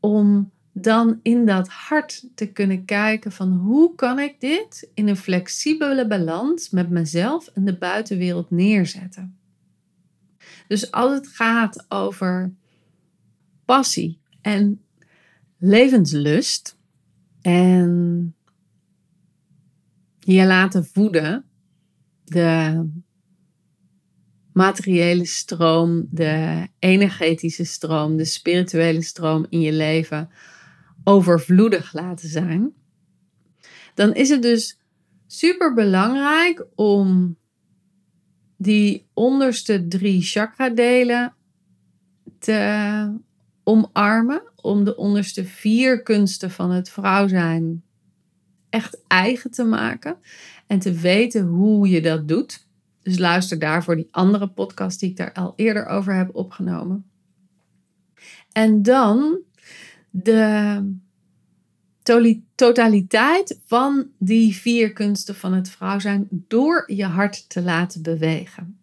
om 0.00 0.50
dan 0.80 1.20
in 1.22 1.46
dat 1.46 1.68
hart 1.68 2.28
te 2.34 2.52
kunnen 2.52 2.84
kijken 2.84 3.32
van 3.32 3.52
hoe 3.52 3.94
kan 3.94 4.18
ik 4.18 4.40
dit 4.40 4.90
in 4.94 5.08
een 5.08 5.16
flexibele 5.16 6.06
balans 6.06 6.70
met 6.70 6.90
mezelf 6.90 7.46
en 7.46 7.64
de 7.64 7.78
buitenwereld 7.78 8.50
neerzetten. 8.50 9.38
Dus 10.68 10.90
als 10.90 11.14
het 11.14 11.28
gaat 11.28 11.84
over 11.88 12.54
passie 13.64 14.20
en 14.40 14.80
levenslust 15.58 16.78
en 17.40 18.34
je 20.18 20.46
laten 20.46 20.86
voeden, 20.86 21.44
de 22.24 22.84
materiële 24.52 25.24
stroom, 25.24 26.08
de 26.10 26.66
energetische 26.78 27.64
stroom, 27.64 28.16
de 28.16 28.24
spirituele 28.24 29.02
stroom 29.02 29.46
in 29.48 29.60
je 29.60 29.72
leven 29.72 30.30
overvloedig 31.08 31.92
laten 31.92 32.28
zijn, 32.28 32.72
dan 33.94 34.14
is 34.14 34.28
het 34.28 34.42
dus 34.42 34.80
super 35.26 35.74
belangrijk 35.74 36.66
om 36.74 37.36
die 38.56 39.08
onderste 39.14 39.88
drie 39.88 40.22
chakra 40.22 40.68
delen 40.68 41.34
te 42.38 43.20
omarmen 43.64 44.42
om 44.56 44.84
de 44.84 44.96
onderste 44.96 45.44
vier 45.44 46.02
kunsten 46.02 46.50
van 46.50 46.70
het 46.70 46.90
vrouw 46.90 47.28
zijn 47.28 47.82
echt 48.70 49.02
eigen 49.06 49.50
te 49.50 49.64
maken 49.64 50.16
en 50.66 50.78
te 50.78 50.92
weten 50.92 51.46
hoe 51.46 51.88
je 51.88 52.00
dat 52.00 52.28
doet. 52.28 52.66
Dus 53.02 53.18
luister 53.18 53.58
daarvoor 53.58 53.96
die 53.96 54.08
andere 54.10 54.48
podcast 54.48 55.00
die 55.00 55.10
ik 55.10 55.16
daar 55.16 55.32
al 55.32 55.52
eerder 55.56 55.86
over 55.86 56.14
heb 56.14 56.34
opgenomen. 56.34 57.10
En 58.52 58.82
dan 58.82 59.46
de 60.10 60.82
totaliteit 62.54 63.60
van 63.64 64.06
die 64.18 64.54
vier 64.54 64.92
kunsten 64.92 65.34
van 65.34 65.52
het 65.52 65.70
vrouw 65.70 65.98
zijn 65.98 66.28
door 66.30 66.92
je 66.92 67.04
hart 67.04 67.48
te 67.48 67.62
laten 67.62 68.02
bewegen. 68.02 68.78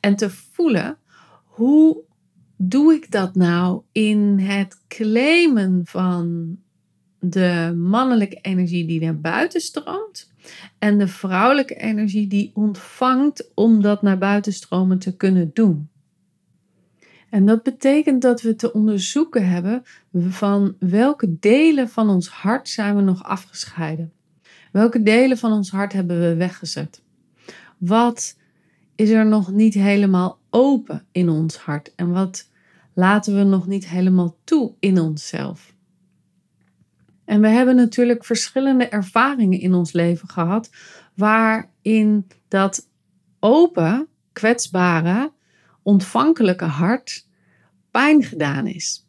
En 0.00 0.16
te 0.16 0.30
voelen 0.30 0.98
hoe 1.44 2.04
doe 2.56 2.94
ik 2.94 3.10
dat 3.10 3.34
nou 3.34 3.82
in 3.92 4.38
het 4.38 4.80
claimen 4.88 5.80
van 5.84 6.56
de 7.18 7.74
mannelijke 7.76 8.38
energie 8.40 8.86
die 8.86 9.00
naar 9.00 9.20
buiten 9.20 9.60
stroomt 9.60 10.32
en 10.78 10.98
de 10.98 11.08
vrouwelijke 11.08 11.74
energie 11.74 12.26
die 12.26 12.50
ontvangt 12.54 13.50
om 13.54 13.82
dat 13.82 14.02
naar 14.02 14.18
buiten 14.18 14.52
stromen 14.52 14.98
te 14.98 15.16
kunnen 15.16 15.50
doen? 15.52 15.88
En 17.36 17.46
dat 17.46 17.62
betekent 17.62 18.22
dat 18.22 18.42
we 18.42 18.56
te 18.56 18.72
onderzoeken 18.72 19.48
hebben 19.48 19.82
van 20.14 20.76
welke 20.78 21.38
delen 21.38 21.88
van 21.88 22.10
ons 22.10 22.28
hart 22.28 22.68
zijn 22.68 22.96
we 22.96 23.02
nog 23.02 23.24
afgescheiden? 23.24 24.12
Welke 24.72 25.02
delen 25.02 25.38
van 25.38 25.52
ons 25.52 25.70
hart 25.70 25.92
hebben 25.92 26.20
we 26.20 26.34
weggezet? 26.34 27.02
Wat 27.78 28.36
is 28.94 29.10
er 29.10 29.26
nog 29.26 29.50
niet 29.50 29.74
helemaal 29.74 30.38
open 30.50 31.06
in 31.12 31.28
ons 31.28 31.56
hart? 31.56 31.94
En 31.94 32.12
wat 32.12 32.50
laten 32.94 33.36
we 33.36 33.42
nog 33.42 33.66
niet 33.66 33.88
helemaal 33.88 34.36
toe 34.44 34.72
in 34.78 35.00
onszelf? 35.00 35.74
En 37.24 37.40
we 37.40 37.48
hebben 37.48 37.76
natuurlijk 37.76 38.24
verschillende 38.24 38.88
ervaringen 38.88 39.60
in 39.60 39.74
ons 39.74 39.92
leven 39.92 40.28
gehad, 40.28 40.70
waarin 41.14 42.26
dat 42.48 42.88
open, 43.40 44.08
kwetsbare, 44.32 45.32
ontvankelijke 45.82 46.64
hart 46.64 47.25
pijn 47.96 48.24
gedaan 48.24 48.66
is. 48.66 49.06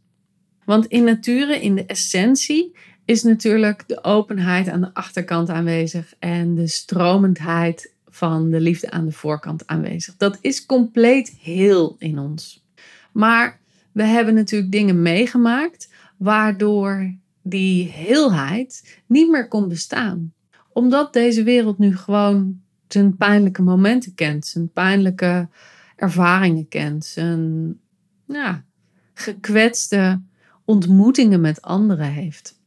Want 0.65 0.85
in 0.85 1.03
nature, 1.03 1.61
in 1.61 1.75
de 1.75 1.85
essentie, 1.85 2.75
is 3.05 3.23
natuurlijk 3.23 3.83
de 3.87 4.03
openheid 4.03 4.69
aan 4.69 4.81
de 4.81 4.93
achterkant 4.93 5.49
aanwezig 5.49 6.13
en 6.19 6.55
de 6.55 6.67
stromendheid 6.67 7.93
van 8.05 8.49
de 8.49 8.59
liefde 8.59 8.89
aan 8.91 9.05
de 9.05 9.11
voorkant 9.11 9.67
aanwezig. 9.67 10.17
Dat 10.17 10.37
is 10.41 10.65
compleet 10.65 11.37
heel 11.41 11.95
in 11.99 12.19
ons. 12.19 12.65
Maar 13.11 13.59
we 13.91 14.03
hebben 14.03 14.33
natuurlijk 14.33 14.71
dingen 14.71 15.01
meegemaakt 15.01 15.93
waardoor 16.17 17.15
die 17.41 17.91
heelheid 17.91 18.99
niet 19.05 19.29
meer 19.29 19.47
kon 19.47 19.67
bestaan. 19.67 20.33
Omdat 20.73 21.13
deze 21.13 21.43
wereld 21.43 21.77
nu 21.77 21.97
gewoon 21.97 22.61
zijn 22.87 23.17
pijnlijke 23.17 23.61
momenten 23.61 24.13
kent, 24.15 24.45
zijn 24.45 24.71
pijnlijke 24.71 25.49
ervaringen 25.95 26.67
kent, 26.67 27.05
zijn 27.05 27.75
ja, 28.25 28.65
gekwetste 29.17 30.21
ontmoetingen 30.65 31.41
met 31.41 31.61
anderen 31.61 32.11
heeft. 32.11 32.61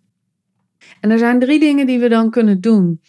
En 1.00 1.10
er 1.10 1.18
zijn 1.18 1.40
drie 1.40 1.60
dingen 1.60 1.86
die 1.86 1.98
we 1.98 2.08
dan 2.08 2.30
kunnen 2.30 2.60
doen. 2.60 3.00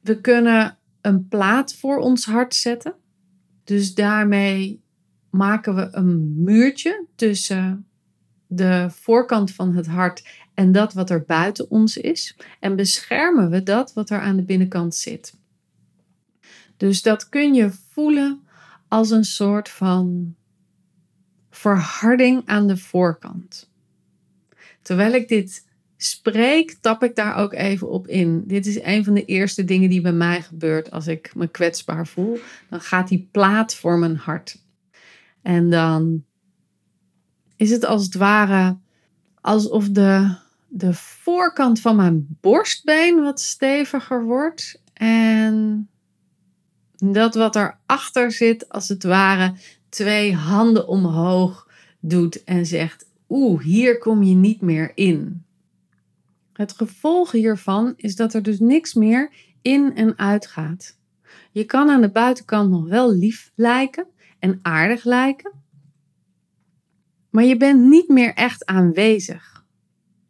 We 0.00 0.20
kunnen 0.20 0.78
een 1.00 1.28
plaat 1.28 1.74
voor 1.74 1.98
ons 1.98 2.24
hart 2.24 2.54
zetten. 2.54 2.94
Dus 3.64 3.94
daarmee 3.94 4.82
maken 5.30 5.74
we 5.74 5.88
een 5.90 6.42
muurtje 6.42 7.04
tussen 7.14 7.86
de 8.46 8.86
voorkant 8.90 9.50
van 9.50 9.74
het 9.74 9.86
hart 9.86 10.28
en 10.54 10.72
dat 10.72 10.92
wat 10.92 11.10
er 11.10 11.24
buiten 11.24 11.70
ons 11.70 11.96
is. 11.96 12.36
En 12.60 12.76
beschermen 12.76 13.50
we 13.50 13.62
dat 13.62 13.92
wat 13.92 14.10
er 14.10 14.20
aan 14.20 14.36
de 14.36 14.42
binnenkant 14.42 14.94
zit. 14.94 15.34
Dus 16.76 17.02
dat 17.02 17.28
kun 17.28 17.54
je 17.54 17.70
voelen 17.70 18.40
als 18.88 19.10
een 19.10 19.24
soort 19.24 19.68
van 19.68 20.34
verharding 21.60 22.42
aan 22.44 22.66
de 22.66 22.76
voorkant. 22.76 23.70
Terwijl 24.82 25.12
ik 25.12 25.28
dit 25.28 25.66
spreek, 25.96 26.76
tap 26.80 27.02
ik 27.02 27.16
daar 27.16 27.36
ook 27.36 27.52
even 27.52 27.90
op 27.90 28.06
in. 28.06 28.44
Dit 28.46 28.66
is 28.66 28.82
een 28.82 29.04
van 29.04 29.14
de 29.14 29.24
eerste 29.24 29.64
dingen 29.64 29.90
die 29.90 30.00
bij 30.00 30.12
mij 30.12 30.42
gebeurt 30.42 30.90
als 30.90 31.06
ik 31.06 31.34
me 31.34 31.48
kwetsbaar 31.48 32.06
voel. 32.06 32.38
Dan 32.68 32.80
gaat 32.80 33.08
die 33.08 33.28
plaat 33.30 33.74
voor 33.74 33.98
mijn 33.98 34.16
hart. 34.16 34.62
En 35.42 35.70
dan 35.70 36.24
is 37.56 37.70
het 37.70 37.84
als 37.84 38.04
het 38.04 38.14
ware 38.14 38.78
alsof 39.40 39.88
de, 39.88 40.36
de 40.68 40.94
voorkant 40.94 41.80
van 41.80 41.96
mijn 41.96 42.26
borstbeen 42.40 43.22
wat 43.22 43.40
steviger 43.40 44.24
wordt. 44.24 44.82
En 44.92 45.88
dat 46.96 47.34
wat 47.34 47.56
erachter 47.56 48.32
zit, 48.32 48.68
als 48.68 48.88
het 48.88 49.02
ware, 49.02 49.54
twee 49.90 50.34
handen 50.34 50.88
omhoog 50.88 51.68
doet 52.00 52.44
en 52.44 52.66
zegt: 52.66 53.06
Oeh, 53.28 53.62
hier 53.62 53.98
kom 53.98 54.22
je 54.22 54.34
niet 54.34 54.60
meer 54.60 54.92
in. 54.94 55.44
Het 56.52 56.72
gevolg 56.72 57.32
hiervan 57.32 57.92
is 57.96 58.16
dat 58.16 58.34
er 58.34 58.42
dus 58.42 58.58
niks 58.58 58.94
meer 58.94 59.32
in 59.62 59.94
en 59.94 60.18
uit 60.18 60.46
gaat. 60.46 60.98
Je 61.52 61.64
kan 61.64 61.88
aan 61.88 62.00
de 62.00 62.10
buitenkant 62.10 62.70
nog 62.70 62.88
wel 62.88 63.12
lief 63.12 63.50
lijken 63.54 64.06
en 64.38 64.58
aardig 64.62 65.04
lijken, 65.04 65.52
maar 67.30 67.44
je 67.44 67.56
bent 67.56 67.88
niet 67.88 68.08
meer 68.08 68.34
echt 68.34 68.66
aanwezig. 68.66 69.64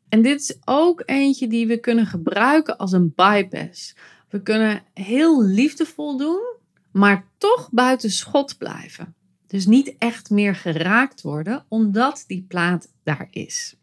En 0.08 0.22
dit 0.22 0.40
is 0.40 0.56
ook 0.64 1.02
eentje 1.06 1.48
die 1.48 1.66
we 1.66 1.80
kunnen 1.80 2.06
gebruiken 2.06 2.76
als 2.76 2.92
een 2.92 3.12
bypass. 3.14 3.96
We 4.28 4.42
kunnen 4.42 4.82
heel 4.94 5.44
liefdevol 5.44 6.16
doen, 6.16 6.56
maar 6.92 7.28
toch 7.38 7.68
buiten 7.72 8.10
schot 8.10 8.58
blijven. 8.58 9.14
Dus 9.50 9.66
niet 9.66 9.94
echt 9.98 10.30
meer 10.30 10.54
geraakt 10.54 11.20
worden, 11.20 11.64
omdat 11.68 12.24
die 12.26 12.44
plaat 12.48 12.92
daar 13.02 13.28
is. 13.30 13.76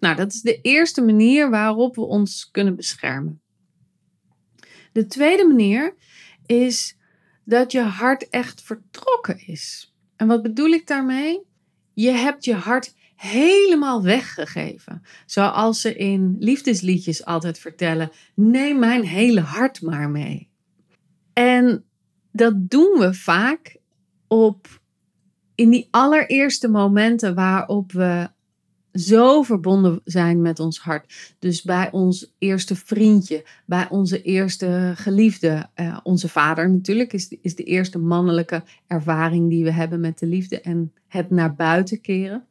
Nou, 0.00 0.16
dat 0.16 0.32
is 0.32 0.40
de 0.40 0.60
eerste 0.60 1.02
manier 1.02 1.50
waarop 1.50 1.94
we 1.94 2.00
ons 2.00 2.50
kunnen 2.50 2.76
beschermen. 2.76 3.40
De 4.92 5.06
tweede 5.06 5.46
manier 5.46 5.94
is 6.46 6.96
dat 7.44 7.72
je 7.72 7.80
hart 7.80 8.28
echt 8.28 8.62
vertrokken 8.62 9.46
is. 9.46 9.94
En 10.16 10.26
wat 10.26 10.42
bedoel 10.42 10.70
ik 10.70 10.86
daarmee? 10.86 11.46
Je 11.94 12.10
hebt 12.10 12.44
je 12.44 12.54
hart 12.54 12.94
helemaal 13.16 14.02
weggegeven. 14.02 15.02
Zoals 15.26 15.80
ze 15.80 15.96
in 15.96 16.36
liefdesliedjes 16.38 17.24
altijd 17.24 17.58
vertellen: 17.58 18.10
neem 18.34 18.78
mijn 18.78 19.04
hele 19.04 19.40
hart 19.40 19.82
maar 19.82 20.10
mee. 20.10 20.50
En 21.32 21.84
dat 22.32 22.70
doen 22.70 22.98
we 22.98 23.14
vaak 23.14 23.77
op 24.28 24.80
in 25.54 25.70
die 25.70 25.88
allereerste 25.90 26.68
momenten 26.68 27.34
waarop 27.34 27.92
we 27.92 28.30
zo 28.92 29.42
verbonden 29.42 30.00
zijn 30.04 30.42
met 30.42 30.60
ons 30.60 30.78
hart. 30.78 31.34
Dus 31.38 31.62
bij 31.62 31.90
ons 31.90 32.34
eerste 32.38 32.76
vriendje, 32.76 33.46
bij 33.66 33.88
onze 33.88 34.22
eerste 34.22 34.92
geliefde, 34.96 35.68
uh, 35.76 35.98
onze 36.02 36.28
vader 36.28 36.70
natuurlijk, 36.70 37.12
is 37.12 37.36
is 37.42 37.54
de 37.54 37.62
eerste 37.62 37.98
mannelijke 37.98 38.62
ervaring 38.86 39.48
die 39.50 39.64
we 39.64 39.72
hebben 39.72 40.00
met 40.00 40.18
de 40.18 40.26
liefde 40.26 40.60
en 40.60 40.92
het 41.08 41.30
naar 41.30 41.54
buiten 41.54 42.00
keren. 42.00 42.46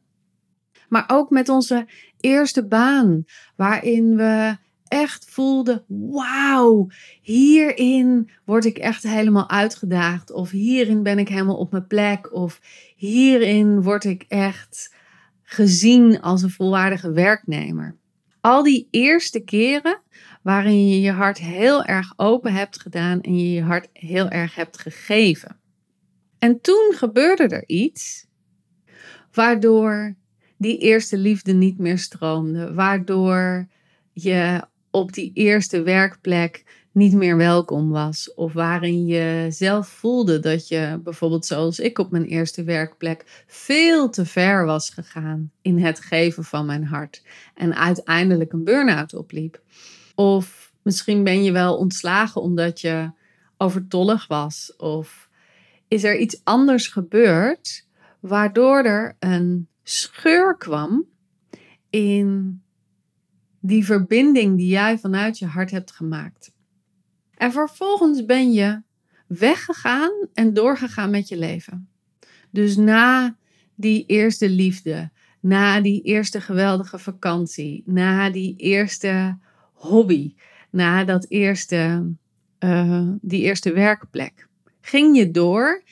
Maar 0.88 1.04
ook 1.06 1.30
met 1.30 1.48
onze 1.48 1.86
eerste 2.20 2.66
baan, 2.66 3.24
waarin 3.56 4.16
we 4.16 4.56
echt 4.88 5.24
voelden: 5.30 5.84
wauw, 5.86 6.88
hierin 7.20 8.30
word 8.44 8.64
ik 8.64 8.78
echt 8.78 9.02
helemaal 9.02 9.50
uitgedaagd. 9.50 10.32
Of 10.32 10.50
hierin 10.50 11.02
ben 11.02 11.18
ik 11.18 11.28
helemaal 11.28 11.56
op 11.56 11.70
mijn 11.70 11.86
plek. 11.86 12.32
Of 12.32 12.60
hierin 12.96 13.82
word 13.82 14.04
ik 14.04 14.24
echt 14.28 14.94
gezien 15.42 16.20
als 16.20 16.42
een 16.42 16.50
volwaardige 16.50 17.12
werknemer. 17.12 17.96
Al 18.40 18.62
die 18.62 18.88
eerste 18.90 19.40
keren 19.40 20.00
waarin 20.42 20.88
je 20.88 21.00
je 21.00 21.12
hart 21.12 21.38
heel 21.38 21.84
erg 21.84 22.12
open 22.16 22.52
hebt 22.52 22.80
gedaan 22.80 23.20
en 23.20 23.38
je 23.38 23.52
je 23.52 23.62
hart 23.62 23.88
heel 23.92 24.28
erg 24.28 24.54
hebt 24.54 24.78
gegeven. 24.78 25.56
En 26.38 26.60
toen 26.60 26.92
gebeurde 26.94 27.48
er 27.48 27.64
iets 27.66 28.26
waardoor 29.32 30.16
die 30.56 30.78
eerste 30.78 31.18
liefde 31.18 31.52
niet 31.52 31.78
meer 31.78 31.98
stroomde, 31.98 32.74
waardoor 32.74 33.68
je 34.12 34.62
op 34.90 35.12
die 35.12 35.30
eerste 35.34 35.82
werkplek 35.82 36.64
niet 36.92 37.12
meer 37.12 37.36
welkom 37.36 37.90
was. 37.90 38.34
Of 38.34 38.52
waarin 38.52 39.06
je 39.06 39.46
zelf 39.48 39.88
voelde 39.88 40.40
dat 40.40 40.68
je, 40.68 41.00
bijvoorbeeld 41.04 41.46
zoals 41.46 41.78
ik 41.78 41.98
op 41.98 42.10
mijn 42.10 42.24
eerste 42.24 42.62
werkplek, 42.62 43.44
veel 43.46 44.10
te 44.10 44.26
ver 44.26 44.64
was 44.64 44.90
gegaan 44.90 45.50
in 45.62 45.78
het 45.78 46.00
geven 46.00 46.44
van 46.44 46.66
mijn 46.66 46.84
hart. 46.84 47.22
En 47.54 47.74
uiteindelijk 47.74 48.52
een 48.52 48.64
burn-out 48.64 49.14
opliep. 49.14 49.62
Of 50.14 50.72
misschien 50.82 51.24
ben 51.24 51.42
je 51.42 51.52
wel 51.52 51.76
ontslagen 51.76 52.40
omdat 52.40 52.80
je 52.80 53.10
overtollig 53.56 54.26
was. 54.26 54.74
Of 54.76 55.28
is 55.88 56.04
er 56.04 56.16
iets 56.16 56.40
anders 56.44 56.86
gebeurd 56.86 57.86
waardoor 58.20 58.82
er 58.82 59.16
een 59.18 59.68
scheur 59.82 60.56
kwam 60.56 61.06
in 61.90 62.62
die 63.60 63.84
verbinding 63.84 64.56
die 64.56 64.68
jij 64.68 64.98
vanuit 64.98 65.38
je 65.38 65.46
hart 65.46 65.70
hebt 65.70 65.92
gemaakt. 65.92 66.52
En 67.34 67.52
vervolgens 67.52 68.24
ben 68.24 68.52
je 68.52 68.82
weggegaan 69.26 70.12
en 70.32 70.54
doorgegaan 70.54 71.10
met 71.10 71.28
je 71.28 71.38
leven. 71.38 71.88
Dus 72.50 72.76
na 72.76 73.36
die 73.74 74.06
eerste 74.06 74.50
liefde, 74.50 75.10
na 75.40 75.80
die 75.80 76.02
eerste 76.02 76.40
geweldige 76.40 76.98
vakantie, 76.98 77.82
na 77.86 78.30
die 78.30 78.56
eerste 78.56 79.38
hobby, 79.72 80.34
na 80.70 81.04
dat 81.04 81.26
eerste, 81.28 82.12
uh, 82.58 83.08
die 83.20 83.42
eerste 83.42 83.72
werkplek, 83.72 84.48
ging 84.80 85.16
je 85.16 85.30
door 85.30 85.82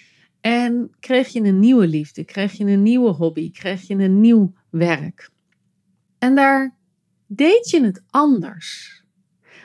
en 0.40 0.90
kreeg 1.00 1.28
je 1.28 1.40
een 1.40 1.60
nieuwe 1.60 1.86
liefde, 1.86 2.24
kreeg 2.24 2.52
je 2.52 2.64
een 2.64 2.82
nieuwe 2.82 3.10
hobby, 3.10 3.50
kreeg 3.50 3.82
je 3.82 3.94
een 3.94 4.20
nieuw 4.20 4.52
werk. 4.70 5.30
En 6.18 6.34
daar 6.34 6.75
deed 7.26 7.70
je 7.70 7.84
het 7.84 8.02
anders. 8.10 8.94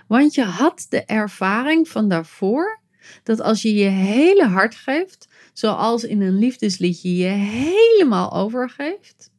Want 0.08 0.34
je 0.34 0.44
had 0.44 0.86
de 0.90 1.06
ervaring 1.06 1.90
van 1.90 2.10
daarvoor 2.10 2.82
dat 3.24 3.40
als 3.40 3.62
je 3.62 3.74
je 3.74 3.90
hele 3.90 4.46
hart 4.46 4.76
geeft, 4.76 5.28
zoals 5.54 6.04
in 6.04 6.22
een 6.22 6.38
liefdesliedje 6.38 7.16
je 7.16 7.28
helemaal 7.30 8.34
overgeeft, 8.34 9.32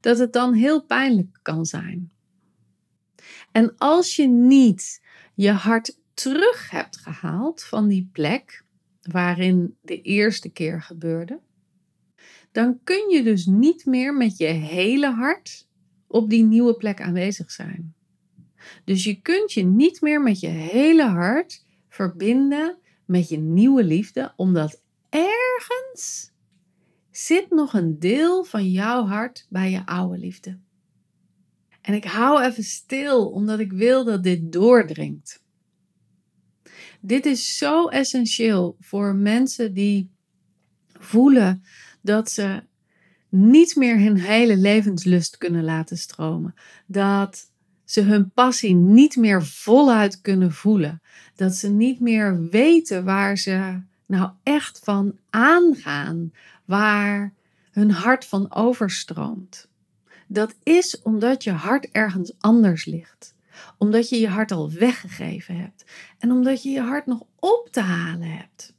dat 0.00 0.18
het 0.18 0.32
dan 0.32 0.54
heel 0.54 0.84
pijnlijk 0.84 1.38
kan 1.42 1.64
zijn. 1.64 2.10
En 3.52 3.74
als 3.76 4.16
je 4.16 4.26
niet 4.26 5.02
je 5.34 5.50
hart 5.50 5.98
terug 6.14 6.70
hebt 6.70 6.96
gehaald 6.96 7.64
van 7.64 7.88
die 7.88 8.08
plek 8.12 8.64
waarin 9.02 9.76
de 9.80 10.00
eerste 10.00 10.48
keer 10.48 10.82
gebeurde, 10.82 11.40
dan 12.52 12.80
kun 12.84 13.10
je 13.10 13.22
dus 13.22 13.46
niet 13.46 13.86
meer 13.86 14.14
met 14.14 14.36
je 14.36 14.46
hele 14.46 15.10
hart 15.10 15.68
op 16.06 16.30
die 16.30 16.44
nieuwe 16.44 16.74
plek 16.74 17.00
aanwezig 17.00 17.50
zijn. 17.50 17.94
Dus 18.84 19.04
je 19.04 19.20
kunt 19.20 19.52
je 19.52 19.62
niet 19.62 20.00
meer 20.00 20.22
met 20.22 20.40
je 20.40 20.48
hele 20.48 21.04
hart 21.04 21.64
verbinden 21.88 22.78
met 23.04 23.28
je 23.28 23.38
nieuwe 23.38 23.84
liefde, 23.84 24.32
omdat 24.36 24.82
ergens 25.08 26.32
zit 27.10 27.50
nog 27.50 27.72
een 27.72 27.98
deel 27.98 28.44
van 28.44 28.70
jouw 28.70 29.04
hart 29.04 29.46
bij 29.48 29.70
je 29.70 29.86
oude 29.86 30.18
liefde. 30.18 30.58
En 31.80 31.94
ik 31.94 32.04
hou 32.04 32.42
even 32.42 32.64
stil, 32.64 33.28
omdat 33.30 33.58
ik 33.58 33.72
wil 33.72 34.04
dat 34.04 34.22
dit 34.22 34.52
doordringt. 34.52 35.44
Dit 37.00 37.26
is 37.26 37.58
zo 37.58 37.88
essentieel 37.88 38.76
voor 38.80 39.14
mensen 39.14 39.74
die 39.74 40.10
voelen 40.98 41.62
dat 42.02 42.30
ze 42.30 42.62
niet 43.28 43.76
meer 43.76 43.98
hun 43.98 44.16
hele 44.16 44.56
levenslust 44.56 45.36
kunnen 45.36 45.64
laten 45.64 45.98
stromen. 45.98 46.54
Dat 46.86 47.50
ze 47.84 48.00
hun 48.00 48.30
passie 48.30 48.74
niet 48.74 49.16
meer 49.16 49.44
voluit 49.44 50.20
kunnen 50.20 50.52
voelen. 50.52 51.02
Dat 51.34 51.54
ze 51.54 51.68
niet 51.68 52.00
meer 52.00 52.48
weten 52.48 53.04
waar 53.04 53.38
ze 53.38 53.80
nou 54.06 54.30
echt 54.42 54.78
van 54.82 55.18
aangaan, 55.30 56.32
waar 56.64 57.32
hun 57.70 57.90
hart 57.90 58.24
van 58.24 58.54
overstroomt. 58.54 59.68
Dat 60.26 60.54
is 60.62 61.02
omdat 61.02 61.44
je 61.44 61.52
hart 61.52 61.88
ergens 61.90 62.32
anders 62.38 62.84
ligt. 62.84 63.34
Omdat 63.78 64.08
je 64.08 64.18
je 64.18 64.28
hart 64.28 64.50
al 64.50 64.72
weggegeven 64.72 65.56
hebt. 65.56 65.84
En 66.18 66.30
omdat 66.32 66.62
je 66.62 66.70
je 66.70 66.80
hart 66.80 67.06
nog 67.06 67.22
op 67.38 67.68
te 67.70 67.80
halen 67.80 68.28
hebt. 68.28 68.74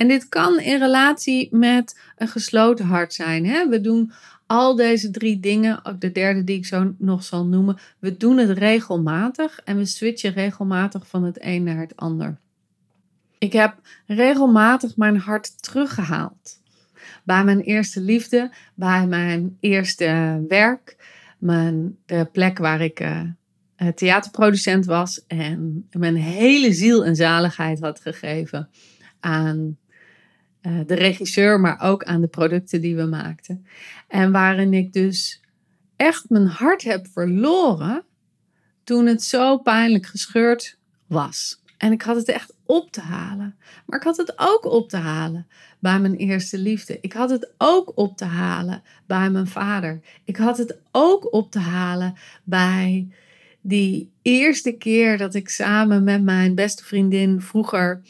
En 0.00 0.08
dit 0.08 0.28
kan 0.28 0.60
in 0.60 0.78
relatie 0.78 1.48
met 1.56 2.00
een 2.16 2.28
gesloten 2.28 2.84
hart 2.84 3.14
zijn. 3.14 3.46
Hè? 3.46 3.68
We 3.68 3.80
doen 3.80 4.12
al 4.46 4.76
deze 4.76 5.10
drie 5.10 5.40
dingen, 5.40 5.84
ook 5.84 6.00
de 6.00 6.12
derde 6.12 6.44
die 6.44 6.56
ik 6.56 6.66
zo 6.66 6.94
nog 6.98 7.24
zal 7.24 7.46
noemen, 7.46 7.78
we 7.98 8.16
doen 8.16 8.38
het 8.38 8.58
regelmatig 8.58 9.60
en 9.64 9.76
we 9.76 9.84
switchen 9.84 10.32
regelmatig 10.32 11.06
van 11.06 11.24
het 11.24 11.38
een 11.40 11.62
naar 11.62 11.78
het 11.78 11.96
ander. 11.96 12.38
Ik 13.38 13.52
heb 13.52 13.74
regelmatig 14.06 14.96
mijn 14.96 15.16
hart 15.16 15.62
teruggehaald. 15.62 16.60
Bij 17.24 17.44
mijn 17.44 17.60
eerste 17.60 18.00
liefde, 18.00 18.50
bij 18.74 19.06
mijn 19.06 19.56
eerste 19.60 20.44
werk, 20.48 20.96
mijn, 21.38 21.96
de 22.06 22.28
plek 22.32 22.58
waar 22.58 22.80
ik 22.80 23.00
uh, 23.00 23.22
theaterproducent 23.94 24.84
was 24.84 25.24
en 25.26 25.88
mijn 25.90 26.16
hele 26.16 26.72
ziel 26.72 27.04
en 27.04 27.16
zaligheid 27.16 27.80
had 27.80 28.00
gegeven 28.00 28.68
aan 29.20 29.78
de 30.60 30.94
regisseur, 30.94 31.60
maar 31.60 31.80
ook 31.80 32.04
aan 32.04 32.20
de 32.20 32.26
producten 32.26 32.80
die 32.80 32.96
we 32.96 33.04
maakten. 33.04 33.66
En 34.08 34.32
waarin 34.32 34.74
ik 34.74 34.92
dus 34.92 35.40
echt 35.96 36.28
mijn 36.28 36.46
hart 36.46 36.82
heb 36.82 37.06
verloren 37.12 38.04
toen 38.84 39.06
het 39.06 39.22
zo 39.22 39.58
pijnlijk 39.58 40.06
gescheurd 40.06 40.78
was. 41.06 41.62
En 41.78 41.92
ik 41.92 42.02
had 42.02 42.16
het 42.16 42.28
echt 42.28 42.54
op 42.66 42.92
te 42.92 43.00
halen. 43.00 43.56
Maar 43.86 43.98
ik 43.98 44.04
had 44.04 44.16
het 44.16 44.32
ook 44.36 44.64
op 44.64 44.88
te 44.88 44.96
halen 44.96 45.46
bij 45.78 46.00
mijn 46.00 46.14
eerste 46.14 46.58
liefde. 46.58 46.98
Ik 47.00 47.12
had 47.12 47.30
het 47.30 47.52
ook 47.58 47.92
op 47.94 48.16
te 48.16 48.24
halen 48.24 48.82
bij 49.06 49.30
mijn 49.30 49.46
vader. 49.46 50.00
Ik 50.24 50.36
had 50.36 50.58
het 50.58 50.78
ook 50.90 51.32
op 51.32 51.50
te 51.50 51.58
halen 51.58 52.14
bij 52.44 53.08
die 53.60 54.10
eerste 54.22 54.72
keer 54.72 55.18
dat 55.18 55.34
ik 55.34 55.48
samen 55.48 56.04
met 56.04 56.22
mijn 56.22 56.54
beste 56.54 56.84
vriendin 56.84 57.40
vroeger 57.40 58.02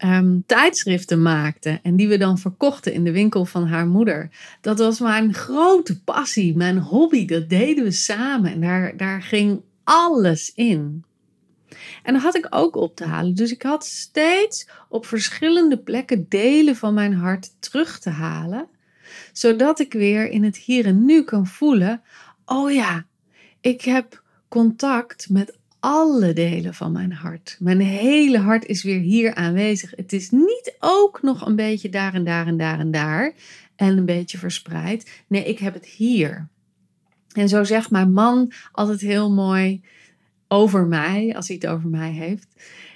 Ehm, 0.00 0.38
tijdschriften 0.46 1.22
maakte 1.22 1.80
en 1.82 1.96
die 1.96 2.08
we 2.08 2.18
dan 2.18 2.38
verkochten 2.38 2.92
in 2.92 3.04
de 3.04 3.12
winkel 3.12 3.44
van 3.44 3.66
haar 3.66 3.86
moeder. 3.86 4.30
Dat 4.60 4.78
was 4.78 5.00
mijn 5.00 5.34
grote 5.34 6.02
passie, 6.02 6.56
mijn 6.56 6.78
hobby. 6.78 7.26
Dat 7.26 7.48
deden 7.48 7.84
we 7.84 7.90
samen 7.90 8.52
en 8.52 8.60
daar, 8.60 8.96
daar 8.96 9.22
ging 9.22 9.62
alles 9.84 10.52
in. 10.54 11.04
En 12.02 12.12
dat 12.12 12.22
had 12.22 12.36
ik 12.36 12.46
ook 12.50 12.76
op 12.76 12.96
te 12.96 13.04
halen. 13.04 13.34
Dus 13.34 13.52
ik 13.52 13.62
had 13.62 13.84
steeds 13.84 14.68
op 14.88 15.06
verschillende 15.06 15.78
plekken 15.78 16.26
delen 16.28 16.76
van 16.76 16.94
mijn 16.94 17.14
hart 17.14 17.50
terug 17.58 17.98
te 17.98 18.10
halen, 18.10 18.68
zodat 19.32 19.80
ik 19.80 19.92
weer 19.92 20.28
in 20.28 20.44
het 20.44 20.56
hier 20.56 20.86
en 20.86 21.04
nu 21.04 21.22
kan 21.22 21.46
voelen: 21.46 22.02
oh 22.44 22.72
ja, 22.72 23.06
ik 23.60 23.82
heb 23.82 24.22
contact 24.48 25.28
met 25.30 25.58
alle 25.80 26.32
delen 26.32 26.74
van 26.74 26.92
mijn 26.92 27.12
hart. 27.12 27.56
Mijn 27.58 27.80
hele 27.80 28.38
hart 28.38 28.66
is 28.66 28.82
weer 28.82 29.00
hier 29.00 29.34
aanwezig. 29.34 29.92
Het 29.96 30.12
is 30.12 30.30
niet 30.30 30.76
ook 30.78 31.22
nog 31.22 31.46
een 31.46 31.56
beetje 31.56 31.88
daar 31.88 32.14
en 32.14 32.24
daar 32.24 32.46
en 32.46 32.56
daar 32.56 32.78
en 32.78 32.90
daar 32.90 33.32
en 33.76 33.98
een 33.98 34.04
beetje 34.04 34.38
verspreid. 34.38 35.22
Nee, 35.26 35.44
ik 35.44 35.58
heb 35.58 35.74
het 35.74 35.86
hier. 35.86 36.48
En 37.32 37.48
zo 37.48 37.64
zegt 37.64 37.90
mijn 37.90 38.12
man 38.12 38.52
altijd 38.72 39.00
heel 39.00 39.30
mooi 39.30 39.80
over 40.48 40.86
mij, 40.86 41.36
als 41.36 41.46
hij 41.48 41.56
het 41.60 41.70
over 41.70 41.88
mij 41.88 42.10
heeft. 42.10 42.46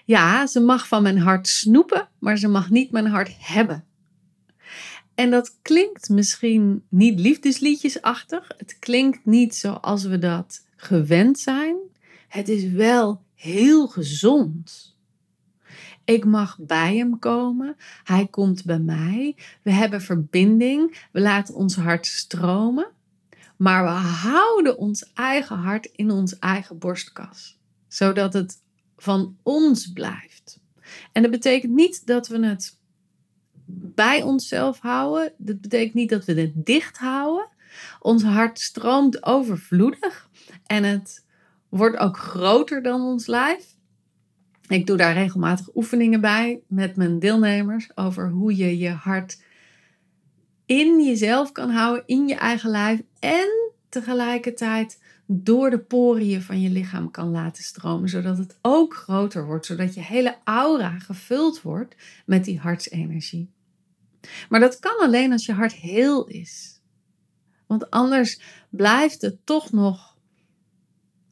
Ja, 0.04 0.46
ze 0.46 0.60
mag 0.60 0.88
van 0.88 1.02
mijn 1.02 1.18
hart 1.18 1.48
snoepen, 1.48 2.08
maar 2.18 2.38
ze 2.38 2.48
mag 2.48 2.70
niet 2.70 2.90
mijn 2.90 3.06
hart 3.06 3.34
hebben. 3.38 3.84
En 5.14 5.30
dat 5.30 5.58
klinkt 5.62 6.08
misschien 6.08 6.84
niet 6.88 7.20
liefdesliedjesachtig. 7.20 8.50
Het 8.56 8.76
klinkt 8.78 9.24
niet 9.24 9.54
zoals 9.54 10.04
we 10.04 10.18
dat 10.18 10.64
gewend 10.76 11.38
zijn. 11.38 11.76
Het 12.34 12.48
is 12.48 12.70
wel 12.70 13.22
heel 13.34 13.86
gezond. 13.86 14.96
Ik 16.04 16.24
mag 16.24 16.58
bij 16.60 16.96
hem 16.96 17.18
komen. 17.18 17.76
Hij 18.04 18.26
komt 18.26 18.64
bij 18.64 18.78
mij. 18.78 19.36
We 19.62 19.70
hebben 19.70 20.00
verbinding. 20.00 21.06
We 21.12 21.20
laten 21.20 21.54
ons 21.54 21.76
hart 21.76 22.06
stromen. 22.06 22.86
Maar 23.56 23.84
we 23.84 23.90
houden 23.90 24.78
ons 24.78 25.12
eigen 25.12 25.56
hart 25.56 25.86
in 25.86 26.10
ons 26.10 26.38
eigen 26.38 26.78
borstkas. 26.78 27.58
Zodat 27.88 28.32
het 28.32 28.58
van 28.96 29.36
ons 29.42 29.92
blijft. 29.92 30.60
En 31.12 31.22
dat 31.22 31.30
betekent 31.30 31.72
niet 31.72 32.06
dat 32.06 32.28
we 32.28 32.46
het 32.46 32.78
bij 33.66 34.22
onszelf 34.22 34.78
houden. 34.78 35.32
Dat 35.36 35.60
betekent 35.60 35.94
niet 35.94 36.10
dat 36.10 36.24
we 36.24 36.40
het 36.40 36.66
dicht 36.66 36.98
houden. 36.98 37.48
Ons 38.00 38.22
hart 38.22 38.60
stroomt 38.60 39.22
overvloedig. 39.24 40.28
En 40.66 40.84
het 40.84 41.23
wordt 41.76 41.96
ook 41.96 42.18
groter 42.18 42.82
dan 42.82 43.00
ons 43.00 43.26
lijf. 43.26 43.76
Ik 44.68 44.86
doe 44.86 44.96
daar 44.96 45.14
regelmatig 45.14 45.74
oefeningen 45.74 46.20
bij 46.20 46.60
met 46.66 46.96
mijn 46.96 47.18
deelnemers 47.18 47.96
over 47.96 48.30
hoe 48.30 48.56
je 48.56 48.78
je 48.78 48.90
hart 48.90 49.42
in 50.66 51.04
jezelf 51.04 51.52
kan 51.52 51.70
houden, 51.70 52.02
in 52.06 52.28
je 52.28 52.34
eigen 52.34 52.70
lijf 52.70 53.00
en 53.18 53.72
tegelijkertijd 53.88 55.02
door 55.26 55.70
de 55.70 55.78
poriën 55.78 56.42
van 56.42 56.60
je 56.60 56.70
lichaam 56.70 57.10
kan 57.10 57.30
laten 57.30 57.64
stromen, 57.64 58.08
zodat 58.08 58.38
het 58.38 58.58
ook 58.62 58.94
groter 58.94 59.46
wordt, 59.46 59.66
zodat 59.66 59.94
je 59.94 60.00
hele 60.00 60.36
aura 60.44 60.98
gevuld 60.98 61.62
wordt 61.62 61.96
met 62.26 62.44
die 62.44 62.58
hartsenergie. 62.58 63.50
Maar 64.48 64.60
dat 64.60 64.78
kan 64.78 64.98
alleen 64.98 65.32
als 65.32 65.46
je 65.46 65.52
hart 65.52 65.72
heel 65.72 66.26
is. 66.26 66.80
Want 67.66 67.90
anders 67.90 68.40
blijft 68.70 69.22
het 69.22 69.46
toch 69.46 69.72
nog 69.72 70.13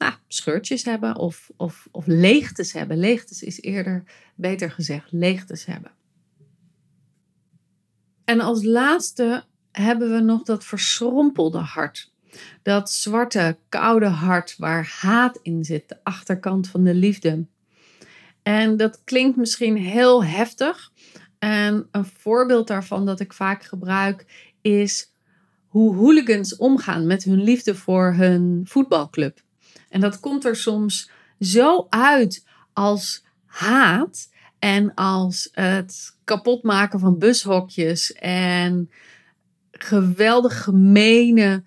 nou, 0.03 0.15
scheurtjes 0.29 0.85
hebben 0.85 1.17
of, 1.17 1.51
of, 1.57 1.89
of 1.91 2.07
leegtes 2.07 2.73
hebben. 2.73 2.99
Leegtes 2.99 3.43
is 3.43 3.61
eerder, 3.61 4.05
beter 4.35 4.71
gezegd, 4.71 5.13
leegtes 5.13 5.65
hebben. 5.65 5.91
En 8.25 8.41
als 8.41 8.65
laatste 8.65 9.45
hebben 9.71 10.13
we 10.13 10.21
nog 10.21 10.43
dat 10.43 10.65
verschrompelde 10.65 11.59
hart. 11.59 12.11
Dat 12.63 12.91
zwarte, 12.91 13.59
koude 13.69 14.07
hart 14.07 14.57
waar 14.59 14.97
haat 15.01 15.39
in 15.43 15.65
zit, 15.65 15.89
de 15.89 15.97
achterkant 16.03 16.69
van 16.69 16.85
de 16.85 16.95
liefde. 16.95 17.47
En 18.43 18.77
dat 18.77 19.01
klinkt 19.05 19.37
misschien 19.37 19.77
heel 19.77 20.25
heftig. 20.25 20.93
En 21.39 21.89
een 21.91 22.05
voorbeeld 22.05 22.67
daarvan 22.67 23.07
dat 23.07 23.21
ik 23.21 23.33
vaak 23.33 23.65
gebruik 23.65 24.51
is 24.61 25.13
hoe 25.67 25.97
hooligans 25.97 26.57
omgaan 26.57 27.07
met 27.07 27.25
hun 27.25 27.43
liefde 27.43 27.75
voor 27.75 28.13
hun 28.15 28.61
voetbalclub. 28.65 29.43
En 29.93 30.01
dat 30.01 30.21
komt 30.21 30.45
er 30.45 30.57
soms 30.57 31.11
zo 31.41 31.87
uit 31.89 32.45
als 32.73 33.25
haat 33.47 34.31
en 34.59 34.95
als 34.95 35.49
het 35.53 36.17
kapotmaken 36.25 37.01
van 37.01 37.19
bushokjes 37.19 38.13
en 38.13 38.91
geweldig 39.71 40.63
gemene 40.63 41.63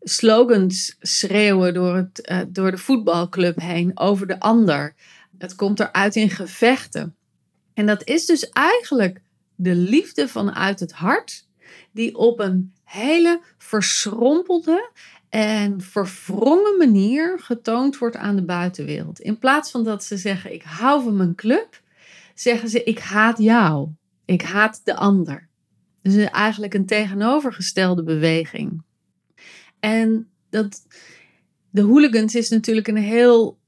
slogans 0.00 0.96
schreeuwen 1.00 1.74
door, 1.74 1.96
het, 1.96 2.28
uh, 2.30 2.40
door 2.48 2.70
de 2.70 2.78
voetbalclub 2.78 3.60
heen 3.60 3.90
over 3.94 4.26
de 4.26 4.40
ander. 4.40 4.94
Het 5.38 5.54
komt 5.54 5.80
eruit 5.80 6.16
in 6.16 6.30
gevechten. 6.30 7.16
En 7.74 7.86
dat 7.86 8.04
is 8.04 8.26
dus 8.26 8.50
eigenlijk 8.50 9.20
de 9.54 9.74
liefde 9.74 10.28
vanuit 10.28 10.80
het 10.80 10.92
hart, 10.92 11.46
die 11.92 12.16
op 12.16 12.40
een 12.40 12.72
hele 12.84 13.40
verschrompelde 13.58 14.90
en 15.28 15.80
verwrongen 15.80 16.76
manier 16.78 17.38
getoond 17.38 17.98
wordt 17.98 18.16
aan 18.16 18.36
de 18.36 18.44
buitenwereld. 18.44 19.20
In 19.20 19.38
plaats 19.38 19.70
van 19.70 19.84
dat 19.84 20.04
ze 20.04 20.16
zeggen: 20.16 20.52
Ik 20.52 20.62
hou 20.62 21.02
van 21.02 21.16
mijn 21.16 21.34
club, 21.34 21.82
zeggen 22.34 22.68
ze: 22.68 22.84
Ik 22.84 22.98
haat 22.98 23.38
jou. 23.38 23.88
Ik 24.24 24.42
haat 24.42 24.80
de 24.84 24.94
ander. 24.94 25.48
Dus 26.02 26.14
eigenlijk 26.14 26.74
een 26.74 26.86
tegenovergestelde 26.86 28.02
beweging. 28.02 28.82
En 29.80 30.28
dat, 30.50 30.86
de 31.70 31.82
hooligans 31.82 32.34
is 32.34 32.48
natuurlijk 32.48 32.88
een 32.88 32.96
heel 32.96 33.58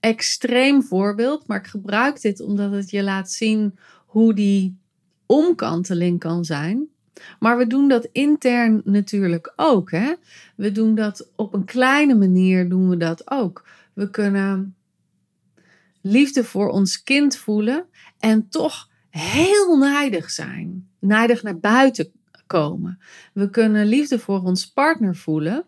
extreem 0.00 0.82
voorbeeld, 0.82 1.46
maar 1.46 1.58
ik 1.58 1.66
gebruik 1.66 2.20
dit 2.20 2.40
omdat 2.40 2.72
het 2.72 2.90
je 2.90 3.02
laat 3.02 3.30
zien 3.30 3.78
hoe 4.06 4.34
die 4.34 4.78
omkanteling 5.26 6.18
kan 6.18 6.44
zijn. 6.44 6.88
Maar 7.38 7.58
we 7.58 7.66
doen 7.66 7.88
dat 7.88 8.08
intern 8.12 8.82
natuurlijk 8.84 9.52
ook. 9.56 9.90
Hè? 9.90 10.14
We 10.56 10.72
doen 10.72 10.94
dat 10.94 11.30
op 11.36 11.54
een 11.54 11.64
kleine 11.64 12.14
manier, 12.14 12.68
doen 12.68 12.88
we 12.88 12.96
dat 12.96 13.30
ook. 13.30 13.66
We 13.92 14.10
kunnen 14.10 14.76
liefde 16.00 16.44
voor 16.44 16.68
ons 16.68 17.02
kind 17.02 17.36
voelen 17.36 17.86
en 18.18 18.48
toch 18.48 18.88
heel 19.10 19.76
nijdig 19.78 20.30
zijn. 20.30 20.88
Nijdig 20.98 21.42
naar 21.42 21.58
buiten 21.58 22.12
komen. 22.46 22.98
We 23.32 23.50
kunnen 23.50 23.86
liefde 23.86 24.18
voor 24.18 24.42
ons 24.42 24.72
partner 24.72 25.16
voelen 25.16 25.64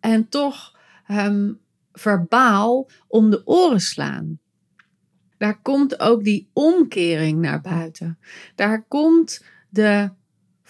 en 0.00 0.28
toch 0.28 0.78
hem 1.04 1.58
verbaal 1.92 2.90
om 3.08 3.30
de 3.30 3.46
oren 3.46 3.80
slaan. 3.80 4.38
Daar 5.38 5.60
komt 5.62 6.00
ook 6.00 6.24
die 6.24 6.50
omkering 6.52 7.40
naar 7.40 7.60
buiten. 7.60 8.18
Daar 8.54 8.84
komt 8.88 9.44
de 9.68 10.10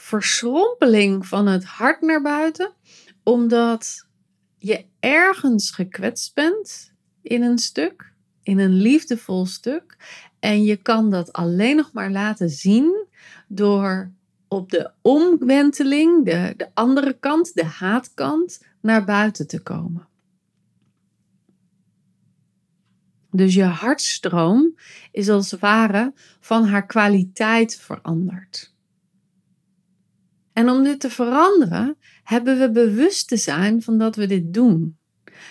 verschrompeling 0.00 1.26
van 1.26 1.46
het 1.46 1.64
hart 1.64 2.00
naar 2.00 2.22
buiten, 2.22 2.72
omdat 3.22 4.06
je 4.58 4.84
ergens 5.00 5.70
gekwetst 5.70 6.34
bent 6.34 6.92
in 7.22 7.42
een 7.42 7.58
stuk, 7.58 8.12
in 8.42 8.58
een 8.58 8.72
liefdevol 8.72 9.46
stuk. 9.46 9.96
En 10.38 10.64
je 10.64 10.76
kan 10.76 11.10
dat 11.10 11.32
alleen 11.32 11.76
nog 11.76 11.92
maar 11.92 12.10
laten 12.10 12.50
zien 12.50 13.06
door 13.48 14.10
op 14.48 14.70
de 14.70 14.90
omwenteling, 15.02 16.24
de, 16.24 16.54
de 16.56 16.68
andere 16.74 17.16
kant, 17.20 17.54
de 17.54 17.64
haatkant, 17.64 18.64
naar 18.80 19.04
buiten 19.04 19.46
te 19.46 19.62
komen. 19.62 20.08
Dus 23.30 23.54
je 23.54 23.64
hartstroom 23.64 24.74
is 25.12 25.28
als 25.28 25.50
het 25.50 25.60
ware 25.60 26.12
van 26.40 26.64
haar 26.64 26.86
kwaliteit 26.86 27.76
veranderd. 27.76 28.74
En 30.52 30.68
om 30.68 30.82
dit 30.82 31.00
te 31.00 31.10
veranderen, 31.10 31.96
hebben 32.24 32.58
we 32.58 32.70
bewust 32.70 33.28
te 33.28 33.36
zijn 33.36 33.82
van 33.82 33.98
dat 33.98 34.16
we 34.16 34.26
dit 34.26 34.54
doen. 34.54 34.98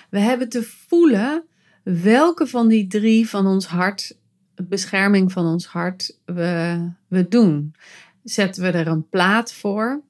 We 0.10 0.20
hebben 0.20 0.50
te 0.50 0.64
voelen 0.64 1.44
welke 1.84 2.48
van 2.48 2.68
die 2.68 2.88
drie 2.88 3.30
van 3.30 3.48
ons 3.48 3.68
hart, 3.68 4.18
bescherming 4.56 5.32
van 5.32 5.46
ons 5.46 5.66
hart, 5.66 6.20
we, 6.26 6.92
we 7.08 7.28
doen. 7.28 7.76
Zetten 8.24 8.64
we 8.64 8.70
er 8.70 8.88
een 8.88 9.10
plaat 9.10 9.54
voor? 9.54 10.02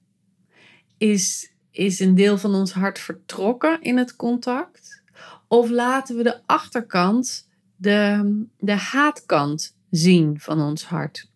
Is, 0.98 1.52
is 1.72 2.00
een 2.00 2.16
deel 2.16 2.38
van 2.38 2.54
ons 2.54 2.72
hart 2.72 3.00
vertrokken 3.00 3.82
in 3.82 3.98
het 3.98 4.16
contact? 4.16 5.04
Of 5.48 5.70
laten 5.70 6.16
we 6.16 6.24
de 6.24 6.40
achterkant, 6.46 7.50
de, 7.76 8.46
de 8.58 8.76
haatkant 8.76 9.76
zien 9.90 10.40
van 10.40 10.62
ons 10.62 10.84
hart? 10.84 11.29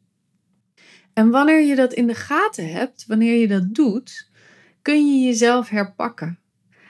En 1.14 1.30
wanneer 1.30 1.62
je 1.62 1.76
dat 1.76 1.94
in 1.94 2.08
de 2.08 2.16
gaten 2.16 2.72
hebt, 2.72 3.06
wanneer 3.08 3.40
je 3.40 3.48
dat 3.48 3.74
doet, 3.76 4.30
kun 4.82 5.08
je 5.08 5.26
jezelf 5.26 5.70
herpakken. 5.70 6.38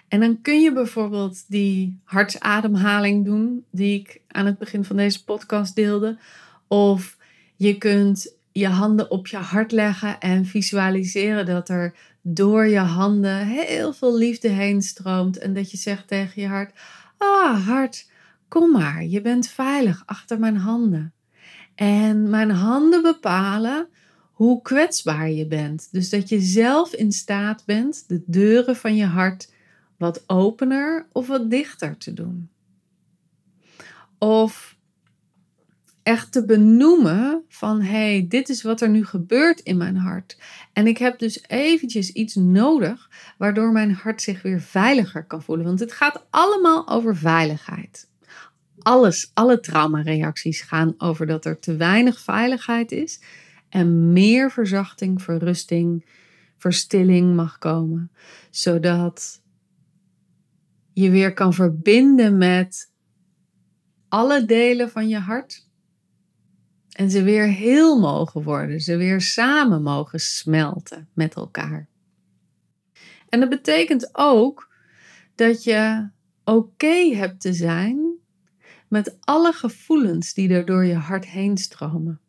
En 0.07 0.19
dan 0.19 0.41
kun 0.41 0.62
je 0.62 0.73
bijvoorbeeld 0.73 1.43
die 1.47 1.99
hartsademhaling 2.03 3.25
doen, 3.25 3.65
die 3.71 3.99
ik 3.99 4.21
aan 4.27 4.45
het 4.45 4.57
begin 4.57 4.83
van 4.83 4.95
deze 4.95 5.23
podcast 5.23 5.75
deelde. 5.75 6.17
Of 6.67 7.17
je 7.55 7.77
kunt 7.77 8.36
je 8.51 8.67
handen 8.67 9.12
op 9.12 9.27
je 9.27 9.38
hart 9.38 9.71
leggen 9.71 10.19
en 10.19 10.45
visualiseren 10.45 11.45
dat 11.45 11.69
er 11.69 11.95
door 12.21 12.67
je 12.67 12.79
handen 12.79 13.47
heel 13.47 13.93
veel 13.93 14.17
liefde 14.17 14.47
heen 14.47 14.81
stroomt. 14.81 15.38
En 15.38 15.53
dat 15.53 15.71
je 15.71 15.77
zegt 15.77 16.07
tegen 16.07 16.41
je 16.41 16.47
hart: 16.47 16.79
Ah, 17.17 17.67
hart, 17.67 18.09
kom 18.47 18.71
maar, 18.71 19.03
je 19.03 19.21
bent 19.21 19.47
veilig 19.47 20.03
achter 20.05 20.39
mijn 20.39 20.57
handen. 20.57 21.13
En 21.75 22.29
mijn 22.29 22.51
handen 22.51 23.01
bepalen 23.01 23.88
hoe 24.34 24.62
kwetsbaar 24.62 25.30
je 25.30 25.48
bent. 25.48 25.88
Dus 25.91 26.10
dat 26.10 26.30
je 26.30 26.39
zelf 26.39 26.93
in 26.93 27.12
staat 27.12 27.63
bent 27.65 28.04
de 28.08 28.22
deuren 28.26 28.76
van 28.76 28.96
je 28.96 29.06
hart 29.06 29.52
wat 29.98 30.24
opener 30.30 31.08
of 31.12 31.28
wat 31.28 31.50
dichter 31.50 31.98
te 31.98 32.13
doen. 32.13 32.50
Of 34.17 34.78
echt 36.04 36.32
te 36.32 36.46
benoemen 36.46 37.43
van 37.48 37.82
hé, 37.82 37.89
hey, 37.91 38.26
dit 38.30 38.50
is 38.50 38.62
wat 38.62 38.82
er 38.82 38.89
nu 38.89 39.06
gebeurt 39.06 39.60
in 39.60 39.78
mijn 39.78 39.98
hart. 39.98 40.38
En 40.74 40.88
ik 40.88 40.98
heb 40.98 41.19
dus 41.19 41.43
eventjes 41.48 42.12
iets 42.12 42.36
nodig 42.36 43.10
waardoor 43.38 43.72
mijn 43.72 43.93
hart 43.93 44.22
zich 44.22 44.41
weer 44.41 44.62
veiliger 44.62 45.26
kan 45.26 45.43
voelen. 45.43 45.65
Want 45.65 45.80
het 45.80 45.91
gaat 45.91 46.26
allemaal 46.30 46.89
over 46.89 47.15
veiligheid. 47.15 48.10
Alles, 48.80 49.32
alle 49.34 49.60
traumareacties 49.60 50.62
gaan 50.62 50.93
over 50.98 51.26
dat 51.28 51.46
er 51.46 51.60
te 51.60 51.76
weinig 51.76 52.19
veiligheid 52.19 52.91
is 52.91 53.19
en 53.73 54.13
meer 54.13 54.51
verzachting, 54.51 55.21
verrusting, 55.21 56.05
verstilling 56.57 57.36
mag 57.36 57.57
komen, 57.57 58.12
zodat 58.49 59.41
je 60.91 61.09
weer 61.09 61.33
kan 61.33 61.53
verbinden 61.53 62.38
met 62.38 62.91
alle 64.07 64.45
delen 64.45 64.89
van 64.89 65.07
je 65.07 65.17
hart 65.17 65.69
en 66.91 67.12
ze 67.12 67.23
weer 67.23 67.47
heel 67.47 67.99
mogen 67.99 68.43
worden, 68.43 68.79
ze 68.79 68.97
weer 68.97 69.21
samen 69.21 69.81
mogen 69.81 70.19
smelten 70.19 71.09
met 71.13 71.36
elkaar. 71.36 71.89
En 73.29 73.39
dat 73.39 73.49
betekent 73.49 74.09
ook 74.12 74.73
dat 75.36 75.63
je 75.63 76.09
oké 76.43 77.15
hebt 77.15 77.41
te 77.41 77.53
zijn 77.53 78.17
met 78.88 79.17
alle 79.19 79.51
gevoelens 79.51 80.33
die 80.33 80.49
er 80.49 80.65
door 80.65 80.86
je 80.86 80.95
hart 80.95 81.25
heen 81.25 81.57
stromen. 81.57 82.22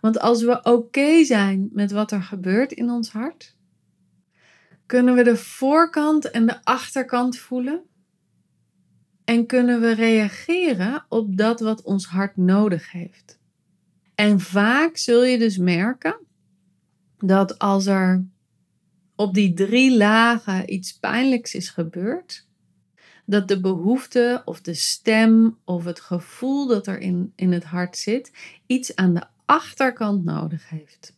Want 0.00 0.18
als 0.18 0.42
we 0.42 0.62
oké 0.62 1.24
zijn 1.24 1.68
met 1.72 1.90
wat 1.90 2.12
er 2.12 2.22
gebeurt 2.22 2.72
in 2.72 2.90
ons 2.90 3.10
hart, 3.10 3.56
kunnen 4.86 5.14
we 5.14 5.22
de 5.22 5.36
voorkant 5.36 6.30
en 6.30 6.46
de 6.46 6.64
achterkant 6.64 7.38
voelen. 7.38 7.82
En 9.24 9.46
kunnen 9.46 9.80
we 9.80 9.92
reageren 9.92 11.04
op 11.08 11.36
dat 11.36 11.60
wat 11.60 11.82
ons 11.82 12.06
hart 12.06 12.36
nodig 12.36 12.92
heeft. 12.92 13.38
En 14.14 14.40
vaak 14.40 14.96
zul 14.96 15.24
je 15.24 15.38
dus 15.38 15.58
merken 15.58 16.16
dat 17.18 17.58
als 17.58 17.86
er 17.86 18.26
op 19.16 19.34
die 19.34 19.54
drie 19.54 19.96
lagen 19.96 20.72
iets 20.72 20.98
pijnlijks 20.98 21.54
is 21.54 21.68
gebeurd, 21.68 22.46
dat 23.26 23.48
de 23.48 23.60
behoefte 23.60 24.42
of 24.44 24.60
de 24.60 24.74
stem 24.74 25.58
of 25.64 25.84
het 25.84 26.00
gevoel 26.00 26.66
dat 26.66 26.86
er 26.86 26.98
in, 26.98 27.32
in 27.36 27.52
het 27.52 27.64
hart 27.64 27.96
zit, 27.96 28.32
iets 28.66 28.96
aan 28.96 29.14
de 29.14 29.26
achterkant 29.48 30.24
nodig 30.24 30.68
heeft. 30.68 31.16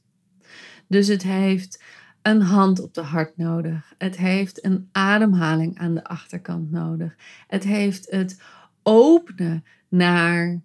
Dus 0.86 1.06
het 1.06 1.22
heeft 1.22 1.82
een 2.22 2.42
hand 2.42 2.80
op 2.80 2.94
de 2.94 3.00
hart 3.00 3.36
nodig. 3.36 3.94
Het 3.98 4.16
heeft 4.16 4.64
een 4.64 4.88
ademhaling 4.92 5.78
aan 5.78 5.94
de 5.94 6.04
achterkant 6.04 6.70
nodig. 6.70 7.16
Het 7.46 7.64
heeft 7.64 8.10
het 8.10 8.42
openen 8.82 9.64
naar 9.88 10.60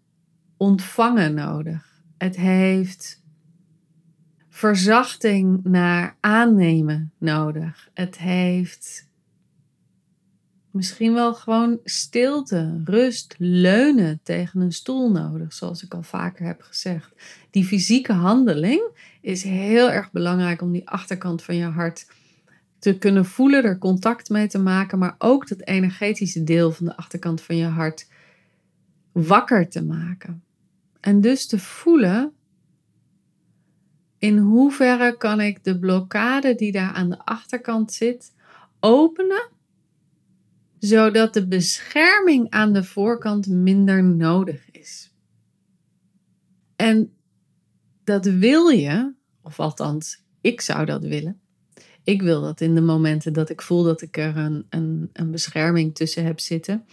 ontvangen 0.57 1.33
nodig. 1.33 2.01
Het 2.17 2.35
heeft 2.35 3.23
verzachting 4.49 5.63
naar 5.63 6.17
aannemen 6.19 7.13
nodig. 7.17 7.89
Het 7.93 8.17
heeft 8.17 9.04
misschien 10.75 11.13
wel 11.13 11.33
gewoon 11.33 11.79
stilte, 11.83 12.81
rust, 12.83 13.35
leunen 13.37 14.19
tegen 14.23 14.61
een 14.61 14.71
stoel 14.71 15.11
nodig, 15.11 15.53
zoals 15.53 15.83
ik 15.83 15.93
al 15.93 16.03
vaker 16.03 16.45
heb 16.45 16.61
gezegd. 16.61 17.11
Die 17.51 17.65
fysieke 17.65 18.13
handeling 18.13 18.81
is 19.21 19.43
heel 19.43 19.91
erg 19.91 20.11
belangrijk 20.11 20.61
om 20.61 20.71
die 20.71 20.89
achterkant 20.89 21.43
van 21.43 21.55
je 21.55 21.65
hart 21.65 22.07
te 22.79 22.97
kunnen 22.97 23.25
voelen, 23.25 23.63
er 23.63 23.77
contact 23.77 24.29
mee 24.29 24.47
te 24.47 24.59
maken, 24.59 24.99
maar 24.99 25.15
ook 25.17 25.47
dat 25.47 25.61
energetische 25.61 26.43
deel 26.43 26.71
van 26.71 26.85
de 26.85 26.97
achterkant 26.97 27.41
van 27.41 27.57
je 27.57 27.65
hart 27.65 28.07
wakker 29.11 29.69
te 29.69 29.83
maken. 29.83 30.43
En 30.99 31.21
dus 31.21 31.47
te 31.47 31.59
voelen 31.59 32.33
in 34.17 34.37
hoeverre 34.37 35.17
kan 35.17 35.39
ik 35.39 35.63
de 35.63 35.79
blokkade 35.79 36.55
die 36.55 36.71
daar 36.71 36.91
aan 36.91 37.09
de 37.09 37.19
achterkant 37.19 37.93
zit 37.93 38.33
openen 38.79 39.53
zodat 40.85 41.33
de 41.33 41.47
bescherming 41.47 42.49
aan 42.49 42.73
de 42.73 42.83
voorkant 42.83 43.47
minder 43.47 44.03
nodig 44.03 44.71
is. 44.71 45.13
En 46.75 47.13
dat 48.03 48.25
wil 48.25 48.67
je, 48.67 49.13
of 49.41 49.59
althans, 49.59 50.23
ik 50.41 50.61
zou 50.61 50.85
dat 50.85 51.03
willen. 51.03 51.39
Ik 52.03 52.21
wil 52.21 52.41
dat 52.41 52.61
in 52.61 52.75
de 52.75 52.81
momenten 52.81 53.33
dat 53.33 53.49
ik 53.49 53.61
voel 53.61 53.83
dat 53.83 54.01
ik 54.01 54.17
er 54.17 54.37
een, 54.37 54.65
een, 54.69 55.09
een 55.13 55.31
bescherming 55.31 55.95
tussen 55.95 56.25
heb 56.25 56.39
zitten. 56.39 56.85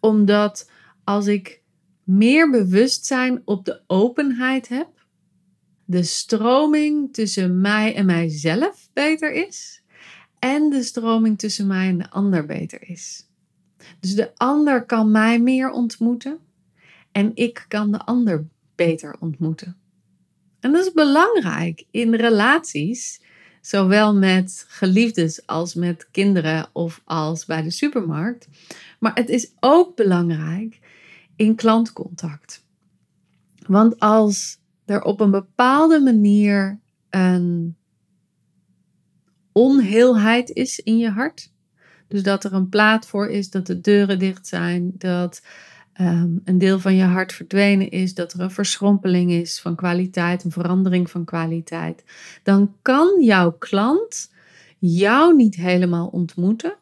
Omdat 0.00 0.70
als 1.04 1.26
ik 1.26 1.62
meer 2.04 2.50
bewustzijn 2.50 3.42
op 3.44 3.64
de 3.64 3.82
openheid 3.86 4.68
heb, 4.68 4.88
de 5.84 6.02
stroming 6.02 7.12
tussen 7.12 7.60
mij 7.60 7.94
en 7.94 8.06
mijzelf 8.06 8.88
beter 8.92 9.32
is. 9.32 9.82
En 10.38 10.70
de 10.70 10.82
stroming 10.82 11.38
tussen 11.38 11.66
mij 11.66 11.88
en 11.88 11.98
de 11.98 12.10
ander 12.10 12.46
beter 12.46 12.88
is. 12.88 13.29
Dus 14.00 14.14
de 14.14 14.30
ander 14.36 14.84
kan 14.84 15.10
mij 15.10 15.40
meer 15.40 15.70
ontmoeten 15.70 16.38
en 17.12 17.30
ik 17.34 17.64
kan 17.68 17.92
de 17.92 17.98
ander 17.98 18.46
beter 18.74 19.16
ontmoeten. 19.18 19.76
En 20.60 20.72
dat 20.72 20.86
is 20.86 20.92
belangrijk 20.92 21.84
in 21.90 22.14
relaties, 22.14 23.20
zowel 23.60 24.14
met 24.14 24.64
geliefdes 24.68 25.46
als 25.46 25.74
met 25.74 26.08
kinderen 26.10 26.68
of 26.72 27.00
als 27.04 27.44
bij 27.44 27.62
de 27.62 27.70
supermarkt. 27.70 28.48
Maar 28.98 29.14
het 29.14 29.28
is 29.28 29.52
ook 29.60 29.96
belangrijk 29.96 30.80
in 31.36 31.54
klantcontact. 31.54 32.64
Want 33.66 33.98
als 33.98 34.58
er 34.84 35.02
op 35.02 35.20
een 35.20 35.30
bepaalde 35.30 36.00
manier 36.00 36.80
een 37.10 37.76
onheelheid 39.52 40.50
is 40.50 40.80
in 40.80 40.98
je 40.98 41.10
hart, 41.10 41.52
dus 42.10 42.22
dat 42.22 42.44
er 42.44 42.52
een 42.52 42.68
plaat 42.68 43.06
voor 43.06 43.28
is, 43.28 43.50
dat 43.50 43.66
de 43.66 43.80
deuren 43.80 44.18
dicht 44.18 44.46
zijn, 44.46 44.92
dat 44.94 45.42
ehm, 45.92 46.36
een 46.44 46.58
deel 46.58 46.80
van 46.80 46.96
je 46.96 47.04
hart 47.04 47.32
verdwenen 47.32 47.90
is, 47.90 48.14
dat 48.14 48.32
er 48.32 48.40
een 48.40 48.50
verschrompeling 48.50 49.30
is 49.30 49.60
van 49.60 49.74
kwaliteit, 49.74 50.44
een 50.44 50.50
verandering 50.50 51.10
van 51.10 51.24
kwaliteit. 51.24 52.04
Dan 52.42 52.74
kan 52.82 53.22
jouw 53.22 53.52
klant 53.52 54.30
jou 54.78 55.34
niet 55.34 55.54
helemaal 55.54 56.06
ontmoeten. 56.06 56.74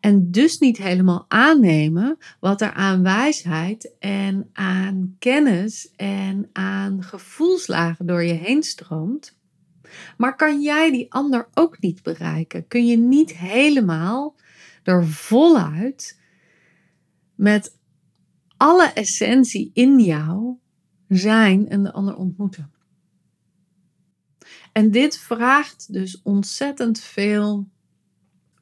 En 0.00 0.30
dus 0.30 0.58
niet 0.58 0.78
helemaal 0.78 1.24
aannemen 1.28 2.18
wat 2.40 2.60
er 2.60 2.72
aan 2.72 3.02
wijsheid 3.02 3.92
en 3.98 4.50
aan 4.52 5.16
kennis 5.18 5.92
en 5.96 6.50
aan 6.52 7.02
gevoelslagen 7.02 8.06
door 8.06 8.22
je 8.22 8.32
heen 8.32 8.62
stroomt. 8.62 9.38
Maar 10.16 10.36
kan 10.36 10.62
jij 10.62 10.90
die 10.90 11.12
ander 11.12 11.48
ook 11.54 11.80
niet 11.80 12.02
bereiken? 12.02 12.68
Kun 12.68 12.86
je 12.86 12.98
niet 12.98 13.36
helemaal 13.36 14.34
er 14.82 15.06
voluit 15.06 16.20
met 17.34 17.78
alle 18.56 18.86
essentie 18.86 19.70
in 19.74 20.00
jou 20.00 20.56
zijn 21.08 21.68
en 21.68 21.82
de 21.82 21.92
ander 21.92 22.16
ontmoeten. 22.16 22.72
En 24.72 24.90
dit 24.90 25.18
vraagt 25.18 25.92
dus 25.92 26.22
ontzettend 26.22 27.00
veel 27.00 27.68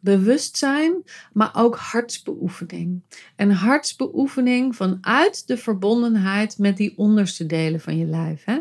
bewustzijn, 0.00 1.02
maar 1.32 1.50
ook 1.54 1.76
hartsbeoefening. 1.76 3.02
En 3.36 3.50
hartsbeoefening 3.50 4.76
vanuit 4.76 5.46
de 5.46 5.56
verbondenheid 5.56 6.58
met 6.58 6.76
die 6.76 6.98
onderste 6.98 7.46
delen 7.46 7.80
van 7.80 7.96
je 7.96 8.06
lijf. 8.06 8.44
Hè? 8.44 8.58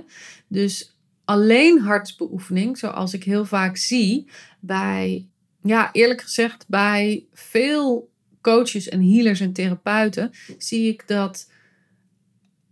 Dus 0.48 0.98
alleen 1.26 1.80
hartsbeoefening, 1.80 2.78
zoals 2.78 3.14
ik 3.14 3.24
heel 3.24 3.46
vaak 3.46 3.78
zie 3.78 4.30
bij, 4.60 5.28
ja, 5.68 5.92
eerlijk 5.92 6.22
gezegd, 6.22 6.66
bij 6.68 7.26
veel 7.34 8.10
coaches 8.42 8.90
en 8.90 9.02
healers 9.02 9.40
en 9.40 9.54
therapeuten, 9.54 10.32
zie 10.58 10.88
ik 10.88 11.08
dat 11.08 11.50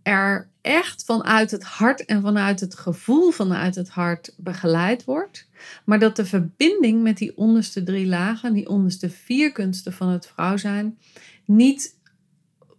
er 0.02 0.48
echt 0.60 1.04
vanuit 1.04 1.50
het 1.50 1.62
hart 1.62 2.04
en 2.04 2.22
vanuit 2.22 2.60
het 2.60 2.74
gevoel 2.74 3.30
vanuit 3.30 3.74
het 3.74 3.88
hart 3.88 4.34
begeleid 4.36 5.04
wordt. 5.04 5.48
Maar 5.84 5.98
dat 5.98 6.16
de 6.16 6.24
verbinding 6.24 7.02
met 7.02 7.16
die 7.16 7.36
onderste 7.36 7.82
drie 7.82 8.06
lagen, 8.06 8.52
die 8.52 8.68
onderste 8.68 9.10
vier 9.10 9.52
kunsten 9.52 9.92
van 9.92 10.08
het 10.08 10.26
vrouw 10.26 10.56
zijn, 10.56 10.98
niet 11.44 11.98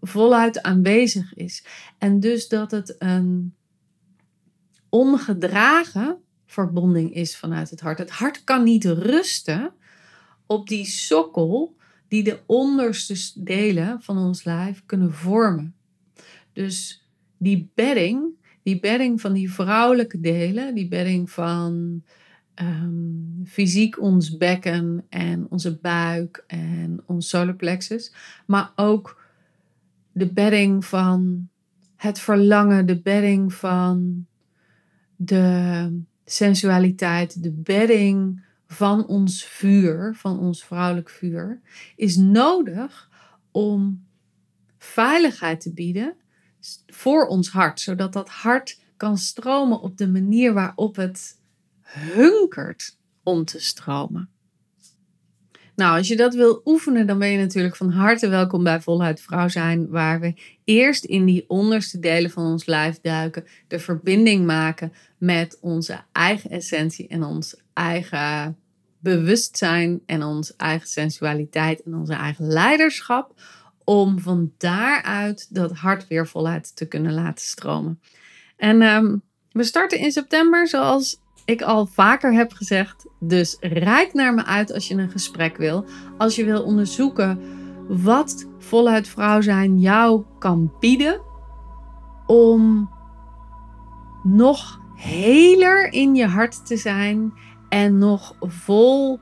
voluit 0.01 0.62
aanwezig 0.62 1.34
is. 1.34 1.63
En 1.97 2.19
dus 2.19 2.47
dat 2.47 2.71
het 2.71 2.95
een 2.99 3.56
ongedragen 4.89 6.17
verbonding 6.45 7.13
is 7.13 7.38
vanuit 7.38 7.69
het 7.69 7.80
hart. 7.80 7.97
Het 7.97 8.12
hart 8.12 8.43
kan 8.43 8.63
niet 8.63 8.86
rusten 8.86 9.73
op 10.47 10.67
die 10.67 10.86
sokkel 10.86 11.75
die 12.07 12.23
de 12.23 12.39
onderste 12.45 13.43
delen 13.43 14.01
van 14.01 14.17
ons 14.17 14.43
lijf 14.43 14.83
kunnen 14.86 15.13
vormen. 15.13 15.75
Dus 16.53 17.05
die 17.38 17.71
bedding, 17.75 18.25
die 18.63 18.79
bedding 18.79 19.21
van 19.21 19.33
die 19.33 19.51
vrouwelijke 19.51 20.19
delen, 20.19 20.75
die 20.75 20.88
bedding 20.88 21.31
van 21.31 22.03
ehm, 22.53 23.45
fysiek 23.45 24.01
ons 24.01 24.38
bekken 24.38 25.05
en 25.10 25.47
onze 25.49 25.77
buik 25.77 26.43
en 26.47 27.03
ons 27.05 27.29
solarplexus, 27.29 28.13
maar 28.45 28.71
ook 28.75 29.21
de 30.12 30.33
bedding 30.33 30.86
van 30.86 31.49
het 31.95 32.19
verlangen, 32.19 32.86
de 32.86 33.01
bedding 33.01 33.53
van 33.53 34.25
de 35.15 36.01
sensualiteit, 36.25 37.43
de 37.43 37.51
bedding 37.51 38.45
van 38.67 39.06
ons 39.06 39.43
vuur, 39.45 40.15
van 40.15 40.39
ons 40.39 40.63
vrouwelijk 40.65 41.10
vuur, 41.10 41.62
is 41.95 42.15
nodig 42.15 43.10
om 43.51 44.06
veiligheid 44.77 45.62
te 45.62 45.73
bieden 45.73 46.15
voor 46.88 47.27
ons 47.27 47.49
hart, 47.49 47.80
zodat 47.80 48.13
dat 48.13 48.30
hart 48.30 48.80
kan 48.97 49.17
stromen 49.17 49.80
op 49.80 49.97
de 49.97 50.08
manier 50.08 50.53
waarop 50.53 50.95
het 50.95 51.39
hunkert 51.82 52.97
om 53.23 53.45
te 53.45 53.60
stromen. 53.60 54.30
Nou, 55.77 55.97
als 55.97 56.07
je 56.07 56.15
dat 56.15 56.33
wil 56.33 56.61
oefenen, 56.65 57.07
dan 57.07 57.19
ben 57.19 57.29
je 57.29 57.37
natuurlijk 57.37 57.75
van 57.75 57.89
harte 57.89 58.27
welkom 58.27 58.63
bij 58.63 58.81
Voluit 58.81 59.21
Vrouw 59.21 59.47
zijn, 59.47 59.89
waar 59.89 60.19
we 60.19 60.33
eerst 60.63 61.03
in 61.03 61.25
die 61.25 61.45
onderste 61.47 61.99
delen 61.99 62.31
van 62.31 62.45
ons 62.45 62.65
lijf 62.65 62.99
duiken, 63.01 63.45
de 63.67 63.79
verbinding 63.79 64.45
maken 64.45 64.93
met 65.17 65.57
onze 65.61 65.99
eigen 66.11 66.49
essentie 66.49 67.07
en 67.07 67.23
ons 67.23 67.55
eigen 67.73 68.57
bewustzijn 68.99 70.01
en 70.05 70.23
onze 70.23 70.53
eigen 70.57 70.87
sensualiteit 70.87 71.83
en 71.83 71.95
onze 71.95 72.13
eigen 72.13 72.47
leiderschap, 72.47 73.33
om 73.83 74.19
van 74.19 74.53
daaruit 74.57 75.55
dat 75.55 75.71
hart 75.71 76.07
weer 76.07 76.27
voluit 76.27 76.75
te 76.75 76.87
kunnen 76.87 77.13
laten 77.13 77.45
stromen. 77.45 77.99
En 78.55 78.81
ehm, 78.81 79.15
we 79.51 79.63
starten 79.63 79.99
in 79.99 80.11
september, 80.11 80.67
zoals 80.67 81.19
ik 81.47 81.62
al 81.62 81.86
vaker 81.86 82.33
heb 82.33 82.51
gezegd. 82.53 83.05
Dus 83.19 83.57
reik 83.60 84.13
naar 84.13 84.33
me 84.33 84.45
uit 84.45 84.73
als 84.73 84.88
je 84.88 84.95
een 84.95 85.10
gesprek 85.10 85.57
wil. 85.57 85.86
Als 86.17 86.36
je 86.36 86.45
wil 86.45 86.63
onderzoeken 86.63 87.39
wat 87.88 88.47
voluit 88.60 89.07
vrouw 89.07 89.41
zijn 89.41 89.79
jou 89.79 90.23
kan 90.39 90.73
bieden 90.79 91.21
om 92.25 92.89
nog 94.23 94.81
heler 94.95 95.93
in 95.93 96.15
je 96.15 96.25
hart 96.25 96.65
te 96.65 96.77
zijn 96.77 97.33
en 97.69 97.97
nog 97.97 98.36
vol 98.39 99.19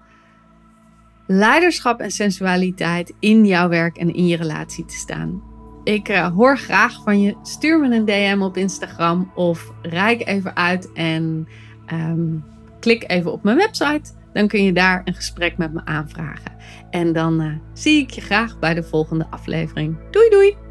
leiderschap 1.28 2.00
en 2.00 2.12
sensualiteit 2.12 3.14
in 3.20 3.46
jouw 3.46 3.70
werk 3.70 3.98
en 3.98 4.14
in 4.14 4.28
je 4.28 4.38
relatie 4.38 4.86
te 4.86 4.96
staan. 4.96 5.42
Ik 5.84 6.10
uh, 6.10 6.28
hoor 6.28 6.58
graag 6.58 7.04
van 7.04 7.22
je. 7.22 7.36
Stuur 7.44 7.80
me 7.80 7.96
een 7.96 8.06
DM 8.06 8.42
op 8.42 8.58
Instagram 8.58 9.32
of 9.36 9.72
reik 9.82 10.28
even 10.28 10.56
uit 10.56 10.92
en 10.94 11.48
ehm, 11.86 12.38
klik 12.80 13.04
even 13.08 13.32
op 13.32 13.44
mijn 13.44 13.58
website. 13.58 14.12
Dan 14.34 14.48
kun 14.48 14.64
je 14.64 14.74
daar 14.74 15.02
een 15.06 15.14
gesprek 15.14 15.58
met 15.58 15.74
me 15.74 15.82
aanvragen. 15.86 16.52
En 16.90 17.14
dan 17.14 17.42
uh, 17.42 17.52
zie 17.74 18.02
ik 18.02 18.10
je 18.10 18.22
graag 18.22 18.60
bij 18.60 18.74
de 18.74 18.84
volgende 18.84 19.28
aflevering. 19.30 19.98
Doei 20.12 20.30
doei! 20.30 20.65